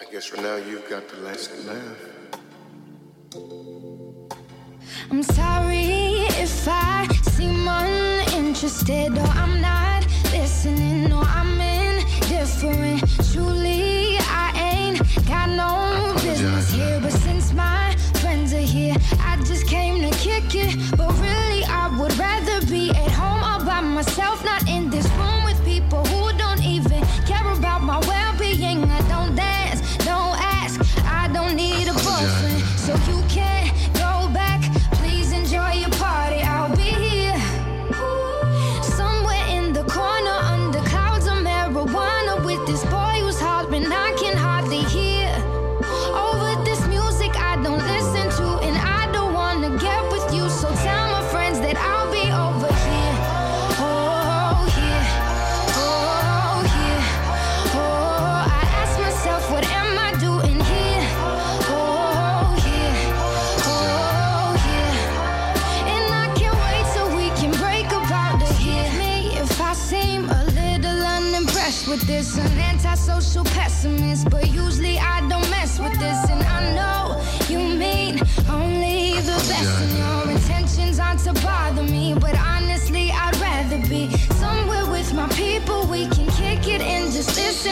I 0.00 0.04
guess 0.12 0.26
for 0.26 0.40
now 0.40 0.54
you've 0.54 0.88
got 0.88 1.08
the 1.08 1.16
last 1.16 1.50
laugh. 1.66 1.98
I'm 5.10 5.24
sorry 5.24 6.28
if 6.44 6.68
I 6.68 7.08
seem 7.22 7.66
uninterested 7.66 9.18
or 9.18 9.30
I'm 9.42 9.60
not 9.60 10.06
listening 10.30 11.12
or 11.12 11.24
I'm 11.24 11.60
indifferent. 11.60 13.00
Truly, 13.32 14.16
I 14.20 14.52
ain't 14.74 15.26
got 15.26 15.48
no 15.50 16.14
business 16.22 16.70
here, 16.70 17.00
but 17.02 17.10
since 17.10 17.52
my 17.52 17.96
friends 18.20 18.52
are 18.52 18.58
here, 18.58 18.94
I 19.18 19.37
ticket, 20.40 20.76
but 20.96 21.12
really 21.18 21.64
I 21.64 21.88
would 21.98 22.16
rather 22.18 22.64
be 22.66 22.90
at 22.90 23.10
home 23.12 23.42
all 23.42 23.64
by 23.64 23.80
myself, 23.80 24.44
not 24.44 24.68
in 24.68 24.90
this 24.90 25.06
room. 25.10 25.27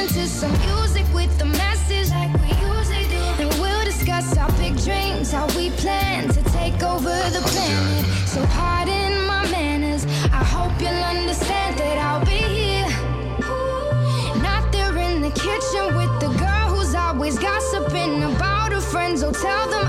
Listen 0.03 0.23
to 0.23 0.29
some 0.29 0.53
music 0.67 1.07
with 1.15 1.39
the 1.39 1.45
message 1.45 2.11
like 2.11 2.33
we 2.43 2.49
usually 2.67 3.09
do. 3.09 3.23
And 3.41 3.49
we'll 3.61 3.85
discuss 3.85 4.37
our 4.37 4.51
big 4.53 4.77
dreams, 4.83 5.33
how 5.33 5.47
we 5.57 5.71
plan 5.71 6.29
to 6.29 6.43
take 6.51 6.83
over 6.83 7.15
the 7.31 7.43
planet. 7.45 8.05
So 8.27 8.45
pardon 8.47 9.27
my 9.27 9.49
manners. 9.51 10.05
I 10.33 10.45
hope 10.45 10.73
you'll 10.81 11.05
understand 11.17 11.79
that 11.79 11.99
I'll 11.99 12.25
be 12.25 12.43
here. 12.61 12.89
Not 14.43 14.71
there 14.73 14.97
in 14.99 15.23
the 15.23 15.31
kitchen 15.31 15.97
with 15.97 16.13
the 16.21 16.29
girl 16.39 16.67
who's 16.75 16.95
always 16.95 17.39
gossiping 17.39 18.23
about 18.23 18.73
her 18.73 18.81
friends. 18.81 19.23
Oh, 19.23 19.33
tell 19.33 19.69
them 19.71 19.87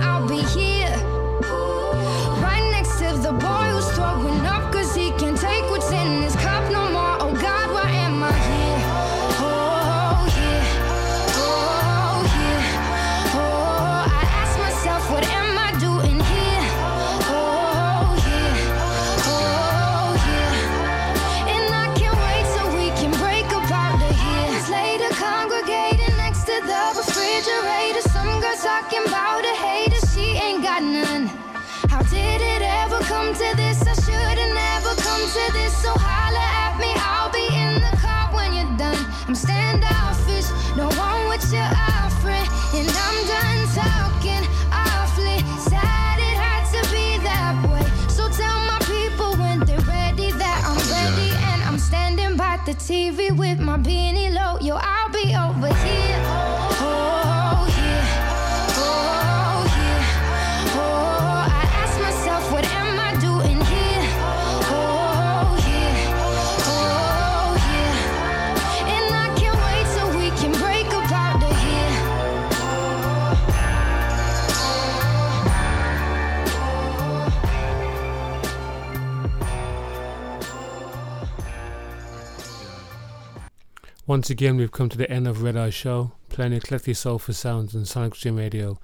Once 84.07 84.29
again, 84.29 84.55
we've 84.55 84.71
come 84.71 84.87
to 84.87 84.97
the 84.97 85.11
end 85.11 85.27
of 85.27 85.43
Red 85.43 85.57
Eye 85.57 85.69
Show, 85.69 86.13
playing 86.29 86.53
eclectic 86.53 86.95
soulful 86.95 87.33
sounds 87.33 87.75
on 87.75 87.83
Sonic 87.83 88.15
Stream 88.15 88.37
Radio. 88.37 88.79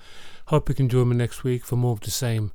Hope 0.47 0.67
you 0.67 0.75
can 0.75 0.89
join 0.89 1.07
me 1.07 1.15
next 1.15 1.45
week 1.45 1.63
for 1.63 1.77
more 1.77 1.93
of 1.93 2.01
the 2.01 2.11
same. 2.11 2.51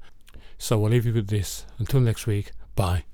So 0.59 0.85
I'll 0.85 0.91
leave 0.91 1.07
you 1.07 1.15
with 1.15 1.29
this. 1.29 1.65
Until 1.79 2.01
next 2.01 2.27
week, 2.27 2.53
bye. 2.77 3.05